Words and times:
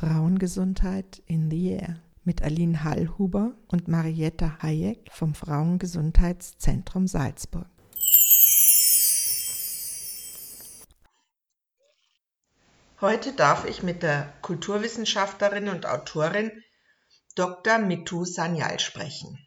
Frauengesundheit 0.00 1.22
in 1.26 1.50
the 1.50 1.72
Air 1.72 2.00
mit 2.24 2.40
Aline 2.40 2.84
Hallhuber 2.84 3.52
und 3.68 3.86
Marietta 3.86 4.56
Hayek 4.62 5.10
vom 5.12 5.34
Frauengesundheitszentrum 5.34 7.06
Salzburg. 7.06 7.66
Heute 13.02 13.34
darf 13.34 13.66
ich 13.66 13.82
mit 13.82 14.02
der 14.02 14.32
Kulturwissenschaftlerin 14.40 15.68
und 15.68 15.84
Autorin 15.84 16.50
Dr. 17.34 17.76
Mitu 17.76 18.24
Sanyal 18.24 18.80
sprechen. 18.80 19.38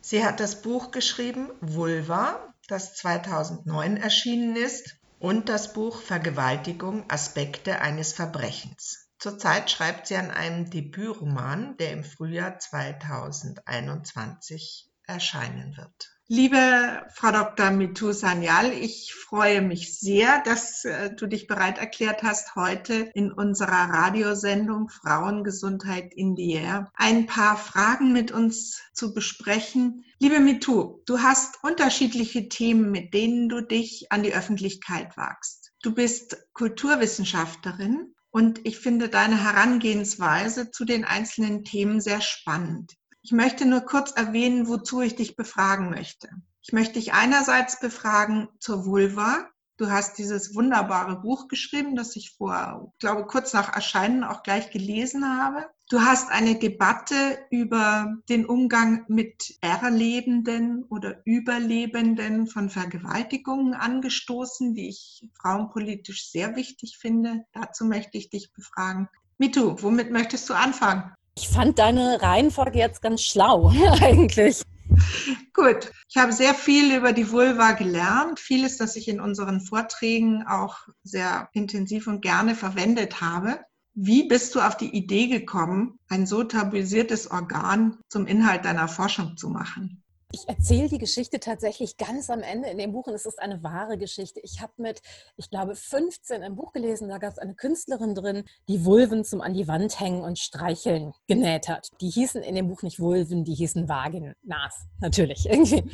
Sie 0.00 0.24
hat 0.24 0.40
das 0.40 0.60
Buch 0.62 0.90
geschrieben 0.90 1.48
Vulva, 1.60 2.52
das 2.66 2.94
2009 2.94 3.96
erschienen 3.96 4.56
ist, 4.56 4.96
und 5.20 5.48
das 5.48 5.72
Buch 5.72 6.02
Vergewaltigung 6.02 7.08
Aspekte 7.08 7.80
eines 7.80 8.12
Verbrechens. 8.12 9.02
Zurzeit 9.22 9.70
schreibt 9.70 10.08
sie 10.08 10.16
an 10.16 10.32
einem 10.32 10.68
Debütroman, 10.68 11.76
der 11.76 11.92
im 11.92 12.02
Frühjahr 12.02 12.58
2021 12.58 14.90
erscheinen 15.06 15.76
wird. 15.76 16.10
Liebe 16.26 17.06
Frau 17.14 17.30
Dr. 17.30 17.70
Mitu 17.70 18.10
Sanyal, 18.10 18.72
ich 18.72 19.14
freue 19.14 19.62
mich 19.62 20.00
sehr, 20.00 20.42
dass 20.42 20.84
äh, 20.84 21.14
du 21.14 21.28
dich 21.28 21.46
bereit 21.46 21.78
erklärt 21.78 22.24
hast, 22.24 22.56
heute 22.56 23.12
in 23.14 23.30
unserer 23.30 23.90
Radiosendung 23.90 24.88
Frauengesundheit 24.88 26.12
in 26.14 26.34
the 26.34 26.54
Air 26.54 26.90
ein 26.94 27.26
paar 27.26 27.56
Fragen 27.56 28.12
mit 28.12 28.32
uns 28.32 28.82
zu 28.92 29.14
besprechen. 29.14 30.04
Liebe 30.18 30.40
Mitu, 30.40 30.98
du 31.06 31.20
hast 31.20 31.62
unterschiedliche 31.62 32.48
Themen, 32.48 32.90
mit 32.90 33.14
denen 33.14 33.48
du 33.48 33.60
dich 33.60 34.10
an 34.10 34.24
die 34.24 34.34
Öffentlichkeit 34.34 35.16
wagst. 35.16 35.70
Du 35.80 35.94
bist 35.94 36.48
Kulturwissenschaftlerin 36.54 38.11
und 38.32 38.66
ich 38.66 38.78
finde 38.78 39.08
deine 39.08 39.36
Herangehensweise 39.36 40.70
zu 40.70 40.84
den 40.84 41.04
einzelnen 41.04 41.64
Themen 41.64 42.00
sehr 42.00 42.20
spannend. 42.20 42.94
Ich 43.20 43.30
möchte 43.30 43.66
nur 43.66 43.82
kurz 43.82 44.10
erwähnen, 44.10 44.66
wozu 44.66 45.02
ich 45.02 45.14
dich 45.14 45.36
befragen 45.36 45.90
möchte. 45.90 46.28
Ich 46.62 46.72
möchte 46.72 46.94
dich 46.94 47.12
einerseits 47.12 47.78
befragen 47.78 48.48
zur 48.58 48.86
Vulva. 48.86 49.48
Du 49.82 49.90
hast 49.90 50.16
dieses 50.16 50.54
wunderbare 50.54 51.16
Buch 51.16 51.48
geschrieben, 51.48 51.96
das 51.96 52.14
ich 52.14 52.30
vor, 52.30 52.92
glaube 53.00 53.26
kurz 53.26 53.52
nach 53.52 53.74
Erscheinen 53.74 54.22
auch 54.22 54.44
gleich 54.44 54.70
gelesen 54.70 55.24
habe. 55.26 55.66
Du 55.90 56.02
hast 56.02 56.30
eine 56.30 56.54
Debatte 56.54 57.14
über 57.50 58.14
den 58.28 58.46
Umgang 58.46 59.04
mit 59.08 59.56
Erlebenden 59.60 60.84
oder 60.84 61.16
Überlebenden 61.24 62.46
von 62.46 62.70
Vergewaltigungen 62.70 63.74
angestoßen, 63.74 64.72
die 64.74 64.88
ich 64.88 65.28
frauenpolitisch 65.34 66.30
sehr 66.30 66.54
wichtig 66.54 66.98
finde. 67.00 67.44
Dazu 67.52 67.84
möchte 67.84 68.18
ich 68.18 68.30
dich 68.30 68.52
befragen. 68.52 69.08
Mitu, 69.36 69.74
womit 69.82 70.12
möchtest 70.12 70.48
du 70.48 70.54
anfangen? 70.54 71.12
Ich 71.36 71.48
fand 71.48 71.80
deine 71.80 72.22
Reihenfolge 72.22 72.78
jetzt 72.78 73.02
ganz 73.02 73.22
schlau, 73.22 73.72
eigentlich. 74.00 74.62
Gut, 75.54 75.92
ich 76.08 76.16
habe 76.16 76.32
sehr 76.32 76.54
viel 76.54 76.96
über 76.96 77.12
die 77.12 77.30
Vulva 77.30 77.72
gelernt. 77.72 78.40
Vieles, 78.40 78.76
das 78.76 78.96
ich 78.96 79.08
in 79.08 79.20
unseren 79.20 79.60
Vorträgen 79.60 80.44
auch 80.46 80.76
sehr 81.02 81.48
intensiv 81.52 82.06
und 82.06 82.22
gerne 82.22 82.54
verwendet 82.54 83.20
habe. 83.20 83.60
Wie 83.94 84.26
bist 84.26 84.54
du 84.54 84.60
auf 84.60 84.76
die 84.76 84.94
Idee 84.96 85.28
gekommen, 85.28 85.98
ein 86.08 86.26
so 86.26 86.44
tabuisiertes 86.44 87.30
Organ 87.30 87.98
zum 88.08 88.26
Inhalt 88.26 88.64
deiner 88.64 88.88
Forschung 88.88 89.36
zu 89.36 89.50
machen? 89.50 90.02
Ich 90.34 90.48
erzähle 90.48 90.88
die 90.88 90.96
Geschichte 90.96 91.40
tatsächlich 91.40 91.98
ganz 91.98 92.30
am 92.30 92.40
Ende 92.40 92.70
in 92.70 92.78
dem 92.78 92.92
Buch 92.92 93.06
und 93.06 93.12
es 93.12 93.26
ist 93.26 93.38
eine 93.38 93.62
wahre 93.62 93.98
Geschichte. 93.98 94.40
Ich 94.42 94.62
habe 94.62 94.72
mit, 94.78 95.02
ich 95.36 95.50
glaube, 95.50 95.76
15 95.76 96.42
ein 96.42 96.56
Buch 96.56 96.72
gelesen, 96.72 97.10
da 97.10 97.18
gab 97.18 97.32
es 97.32 97.38
eine 97.38 97.54
Künstlerin 97.54 98.14
drin, 98.14 98.44
die 98.66 98.86
Vulven 98.86 99.26
zum 99.26 99.42
an 99.42 99.52
die 99.52 99.68
Wand 99.68 100.00
hängen 100.00 100.22
und 100.22 100.38
streicheln 100.38 101.12
genäht 101.28 101.68
hat. 101.68 101.90
Die 102.00 102.08
hießen 102.08 102.42
in 102.42 102.54
dem 102.54 102.68
Buch 102.68 102.82
nicht 102.82 102.98
Vulven, 102.98 103.44
die 103.44 103.52
hießen 103.54 103.90
Vaginas, 103.90 104.86
natürlich 105.00 105.44
irgendwie. 105.50 105.84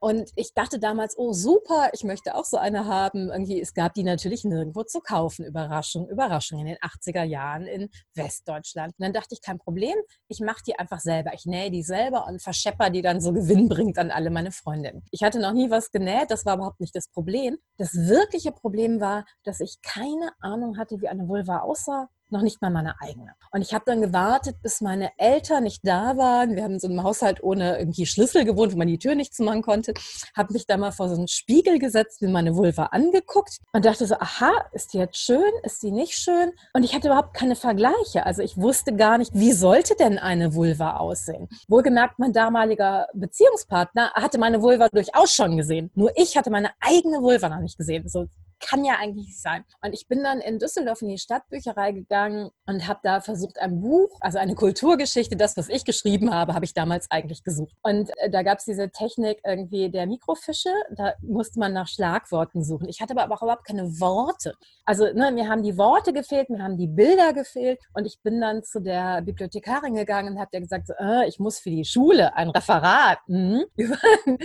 Und 0.00 0.28
ich 0.34 0.52
dachte 0.54 0.80
damals, 0.80 1.16
oh 1.16 1.32
super, 1.32 1.90
ich 1.92 2.02
möchte 2.02 2.34
auch 2.34 2.44
so 2.44 2.56
eine 2.56 2.86
haben. 2.86 3.30
Irgendwie, 3.30 3.60
es 3.60 3.74
gab 3.74 3.94
die 3.94 4.02
natürlich 4.02 4.42
nirgendwo 4.42 4.82
zu 4.82 4.98
kaufen. 5.02 5.44
Überraschung, 5.44 6.08
Überraschung 6.08 6.58
in 6.58 6.66
den 6.66 6.78
80er 6.78 7.22
Jahren 7.22 7.68
in 7.68 7.88
Westdeutschland. 8.14 8.94
Und 8.98 9.04
dann 9.04 9.12
dachte 9.12 9.34
ich, 9.34 9.40
kein 9.40 9.58
Problem, 9.58 9.94
ich 10.26 10.40
mache 10.40 10.64
die 10.66 10.76
einfach 10.76 10.98
selber. 10.98 11.32
Ich 11.32 11.46
nähe 11.46 11.70
die 11.70 11.84
selber 11.84 12.26
und 12.26 12.42
verschepper 12.42 12.90
die 12.90 13.00
dann 13.00 13.20
so 13.20 13.32
gewinnbringend 13.32 13.83
bringt 13.84 13.98
an 13.98 14.10
alle 14.10 14.30
meine 14.30 14.50
Freundinnen. 14.50 15.02
Ich 15.10 15.22
hatte 15.22 15.38
noch 15.38 15.52
nie 15.52 15.70
was 15.70 15.90
genäht, 15.90 16.30
das 16.30 16.46
war 16.46 16.56
überhaupt 16.56 16.80
nicht 16.80 16.96
das 16.96 17.08
Problem. 17.08 17.58
Das 17.76 17.94
wirkliche 17.94 18.50
Problem 18.50 19.00
war, 19.00 19.26
dass 19.44 19.60
ich 19.60 19.82
keine 19.82 20.30
Ahnung 20.40 20.78
hatte, 20.78 21.00
wie 21.02 21.08
eine 21.08 21.28
Vulva 21.28 21.58
aussah 21.58 22.08
noch 22.30 22.42
nicht 22.42 22.60
mal 22.62 22.70
meine 22.70 23.00
eigene. 23.00 23.32
Und 23.52 23.62
ich 23.62 23.72
habe 23.74 23.84
dann 23.86 24.00
gewartet, 24.00 24.56
bis 24.62 24.80
meine 24.80 25.10
Eltern 25.18 25.64
nicht 25.64 25.86
da 25.86 26.16
waren. 26.16 26.56
Wir 26.56 26.64
haben 26.64 26.78
so 26.78 26.88
einem 26.88 27.02
Haushalt 27.02 27.42
ohne 27.42 27.78
irgendwie 27.78 28.06
Schlüssel 28.06 28.44
gewohnt, 28.44 28.72
wo 28.72 28.78
man 28.78 28.88
die 28.88 28.98
Tür 28.98 29.14
nicht 29.14 29.34
zumachen 29.34 29.62
konnte. 29.62 29.94
Habe 30.36 30.52
mich 30.52 30.66
da 30.66 30.76
mal 30.76 30.90
vor 30.90 31.08
so 31.08 31.14
einen 31.14 31.28
Spiegel 31.28 31.78
gesetzt, 31.78 32.22
mir 32.22 32.28
meine 32.28 32.56
Vulva 32.56 32.86
angeguckt 32.86 33.58
und 33.72 33.84
dachte 33.84 34.06
so, 34.06 34.16
aha, 34.16 34.52
ist 34.72 34.92
die 34.92 34.98
jetzt 34.98 35.18
schön, 35.18 35.52
ist 35.62 35.82
die 35.82 35.92
nicht 35.92 36.14
schön? 36.14 36.52
Und 36.72 36.82
ich 36.82 36.94
hatte 36.94 37.08
überhaupt 37.08 37.34
keine 37.34 37.56
Vergleiche. 37.56 38.26
Also 38.26 38.42
ich 38.42 38.56
wusste 38.56 38.94
gar 38.94 39.18
nicht, 39.18 39.32
wie 39.34 39.52
sollte 39.52 39.94
denn 39.96 40.18
eine 40.18 40.54
Vulva 40.54 40.96
aussehen? 40.96 41.48
Wohlgemerkt, 41.68 42.18
mein 42.18 42.32
damaliger 42.32 43.06
Beziehungspartner 43.14 44.12
hatte 44.14 44.38
meine 44.38 44.62
Vulva 44.62 44.88
durchaus 44.88 45.32
schon 45.32 45.56
gesehen. 45.56 45.90
Nur 45.94 46.10
ich 46.16 46.36
hatte 46.36 46.50
meine 46.50 46.70
eigene 46.80 47.22
Vulva 47.22 47.48
noch 47.48 47.60
nicht 47.60 47.78
gesehen. 47.78 48.08
So 48.08 48.26
kann 48.60 48.84
ja 48.84 48.94
eigentlich 48.94 49.26
nicht 49.26 49.40
sein. 49.40 49.64
Und 49.82 49.92
ich 49.92 50.08
bin 50.08 50.22
dann 50.22 50.40
in 50.40 50.58
Düsseldorf 50.58 51.02
in 51.02 51.08
die 51.08 51.18
Stadtbücherei 51.18 51.92
gegangen 51.92 52.50
und 52.66 52.88
habe 52.88 53.00
da 53.02 53.20
versucht, 53.20 53.58
ein 53.58 53.80
Buch, 53.80 54.16
also 54.20 54.38
eine 54.38 54.54
Kulturgeschichte, 54.54 55.36
das, 55.36 55.56
was 55.56 55.68
ich 55.68 55.84
geschrieben 55.84 56.32
habe, 56.32 56.54
habe 56.54 56.64
ich 56.64 56.74
damals 56.74 57.10
eigentlich 57.10 57.42
gesucht. 57.44 57.74
Und 57.82 58.10
äh, 58.18 58.30
da 58.30 58.42
gab 58.42 58.58
es 58.58 58.64
diese 58.64 58.90
Technik 58.90 59.40
irgendwie 59.44 59.90
der 59.90 60.06
Mikrofische, 60.06 60.70
da 60.96 61.14
musste 61.22 61.58
man 61.58 61.72
nach 61.72 61.88
Schlagworten 61.88 62.64
suchen. 62.64 62.88
Ich 62.88 63.00
hatte 63.00 63.16
aber 63.16 63.34
auch 63.34 63.42
überhaupt 63.42 63.66
keine 63.66 64.00
Worte. 64.00 64.54
Also 64.84 65.12
ne, 65.12 65.32
mir 65.32 65.48
haben 65.48 65.62
die 65.62 65.76
Worte 65.78 66.12
gefehlt, 66.12 66.50
mir 66.50 66.62
haben 66.62 66.76
die 66.76 66.86
Bilder 66.86 67.32
gefehlt 67.32 67.80
und 67.94 68.06
ich 68.06 68.20
bin 68.22 68.40
dann 68.40 68.62
zu 68.62 68.80
der 68.80 69.22
Bibliothekarin 69.22 69.94
gegangen 69.94 70.34
und 70.34 70.40
habe 70.40 70.50
der 70.52 70.60
gesagt, 70.60 70.88
so, 70.88 70.94
äh, 70.98 71.26
ich 71.26 71.38
muss 71.38 71.58
für 71.58 71.70
die 71.70 71.84
Schule 71.84 72.34
ein 72.36 72.50
Referat. 72.50 73.18
Mhm. 73.26 73.64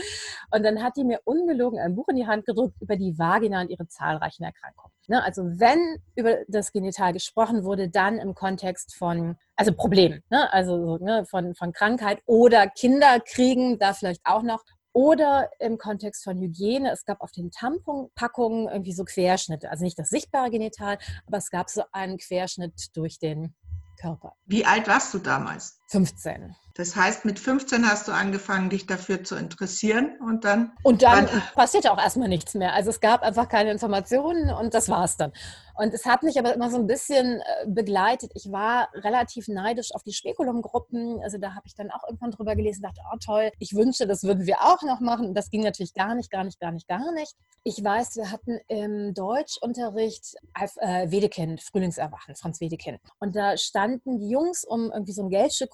und 0.51 0.63
dann 0.63 0.83
hat 0.83 0.97
die 0.97 1.03
mir 1.03 1.19
ungelogen 1.25 1.79
ein 1.79 1.95
Buch 1.95 2.07
in 2.09 2.15
die 2.15 2.27
Hand 2.27 2.45
gedrückt 2.45 2.81
über 2.81 2.95
die 2.95 3.17
Vagina 3.17 3.61
und 3.61 3.69
ihre 3.69 3.87
Zahlen 3.87 4.08
zahlreichen 4.09 4.43
Erkrankungen. 4.43 4.91
Ne, 5.07 5.23
also 5.23 5.43
wenn 5.43 5.97
über 6.15 6.37
das 6.47 6.71
Genital 6.71 7.13
gesprochen 7.13 7.63
wurde, 7.63 7.89
dann 7.89 8.17
im 8.17 8.35
Kontext 8.35 8.95
von, 8.95 9.37
also 9.55 9.73
Problemen, 9.73 10.23
ne, 10.29 10.51
also 10.53 10.97
ne, 10.97 11.25
von, 11.25 11.55
von 11.55 11.73
Krankheit 11.73 12.21
oder 12.25 12.67
Kinderkriegen, 12.67 13.79
da 13.79 13.93
vielleicht 13.93 14.21
auch 14.25 14.43
noch. 14.43 14.63
Oder 14.91 15.51
im 15.59 15.77
Kontext 15.77 16.23
von 16.23 16.39
Hygiene. 16.39 16.91
Es 16.91 17.05
gab 17.05 17.21
auf 17.21 17.31
den 17.31 17.51
Tamponpackungen 17.51 18.67
irgendwie 18.67 18.91
so 18.91 19.05
Querschnitte. 19.05 19.69
Also 19.69 19.83
nicht 19.83 19.99
das 19.99 20.09
sichtbare 20.09 20.49
Genital, 20.49 20.97
aber 21.27 21.37
es 21.37 21.51
gab 21.51 21.69
so 21.69 21.83
einen 21.91 22.17
Querschnitt 22.17 22.97
durch 22.97 23.19
den 23.19 23.55
Körper. 24.01 24.33
Wie 24.45 24.65
alt 24.65 24.87
warst 24.87 25.13
du 25.13 25.19
damals? 25.19 25.78
15. 25.89 26.55
Das 26.75 26.95
heißt, 26.95 27.25
mit 27.25 27.39
15 27.39 27.85
hast 27.89 28.07
du 28.07 28.13
angefangen, 28.13 28.69
dich 28.69 28.85
dafür 28.85 29.21
zu 29.23 29.35
interessieren 29.35 30.15
und 30.21 30.45
dann. 30.45 30.71
Und 30.83 31.01
dann 31.01 31.27
passierte 31.53 31.91
auch 31.91 31.97
erstmal 31.97 32.29
nichts 32.29 32.53
mehr. 32.53 32.73
Also 32.73 32.89
es 32.89 33.01
gab 33.01 33.21
einfach 33.21 33.49
keine 33.49 33.71
Informationen 33.71 34.49
und 34.49 34.73
das 34.73 34.87
war 34.87 35.03
es 35.03 35.17
dann. 35.17 35.33
Und 35.75 35.93
es 35.93 36.05
hat 36.05 36.23
mich 36.23 36.37
aber 36.37 36.53
immer 36.53 36.69
so 36.69 36.77
ein 36.77 36.87
bisschen 36.87 37.39
äh, 37.39 37.65
begleitet. 37.67 38.31
Ich 38.35 38.51
war 38.51 38.89
relativ 38.93 39.47
neidisch 39.47 39.93
auf 39.93 40.03
die 40.03 40.11
Spekulum-Gruppen. 40.11 41.21
Also 41.21 41.37
da 41.37 41.55
habe 41.55 41.67
ich 41.67 41.75
dann 41.75 41.89
auch 41.89 42.03
irgendwann 42.05 42.31
drüber 42.31 42.55
gelesen, 42.55 42.81
dachte, 42.81 42.99
oh 43.13 43.17
toll, 43.23 43.51
ich 43.59 43.73
wünsche, 43.73 44.05
das 44.05 44.23
würden 44.23 44.45
wir 44.45 44.59
auch 44.61 44.81
noch 44.83 44.99
machen. 44.99 45.27
Und 45.27 45.35
das 45.35 45.49
ging 45.49 45.63
natürlich 45.63 45.93
gar 45.93 46.15
nicht, 46.15 46.31
gar 46.31 46.43
nicht, 46.43 46.59
gar 46.59 46.71
nicht, 46.71 46.87
gar 46.87 47.11
nicht. 47.13 47.33
Ich 47.63 47.81
weiß, 47.81 48.17
wir 48.17 48.29
hatten 48.29 48.59
im 48.67 49.13
Deutschunterricht 49.13 50.35
äh, 50.77 51.11
Wedekind, 51.11 51.61
Frühlingserwachen, 51.61 52.35
Franz 52.35 52.59
Wedekind. 52.59 52.99
Und 53.19 53.35
da 53.37 53.55
standen 53.55 54.19
die 54.19 54.29
Jungs 54.29 54.65
um 54.65 54.91
irgendwie 54.91 55.13
so 55.13 55.23
ein 55.23 55.29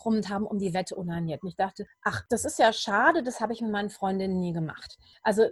Rum 0.06 0.16
und 0.16 0.30
haben 0.30 0.46
um 0.46 0.60
die 0.60 0.74
Wette 0.74 0.96
unaniert. 0.96 1.44
Und 1.44 1.50
ich 1.50 1.56
dachte, 1.56 1.86
ach, 2.04 2.24
das 2.30 2.46
ist 2.46 2.60
ja 2.60 2.72
schade, 2.72 3.24
das 3.24 3.42
habe 3.42 3.54
ich 3.54 3.62
mit 3.62 3.72
meinen 3.72 3.90
Freundinnen 3.90 4.40
nie 4.40 4.54
gemacht. 4.54 4.98
Also 5.24 5.44
äh, 5.44 5.52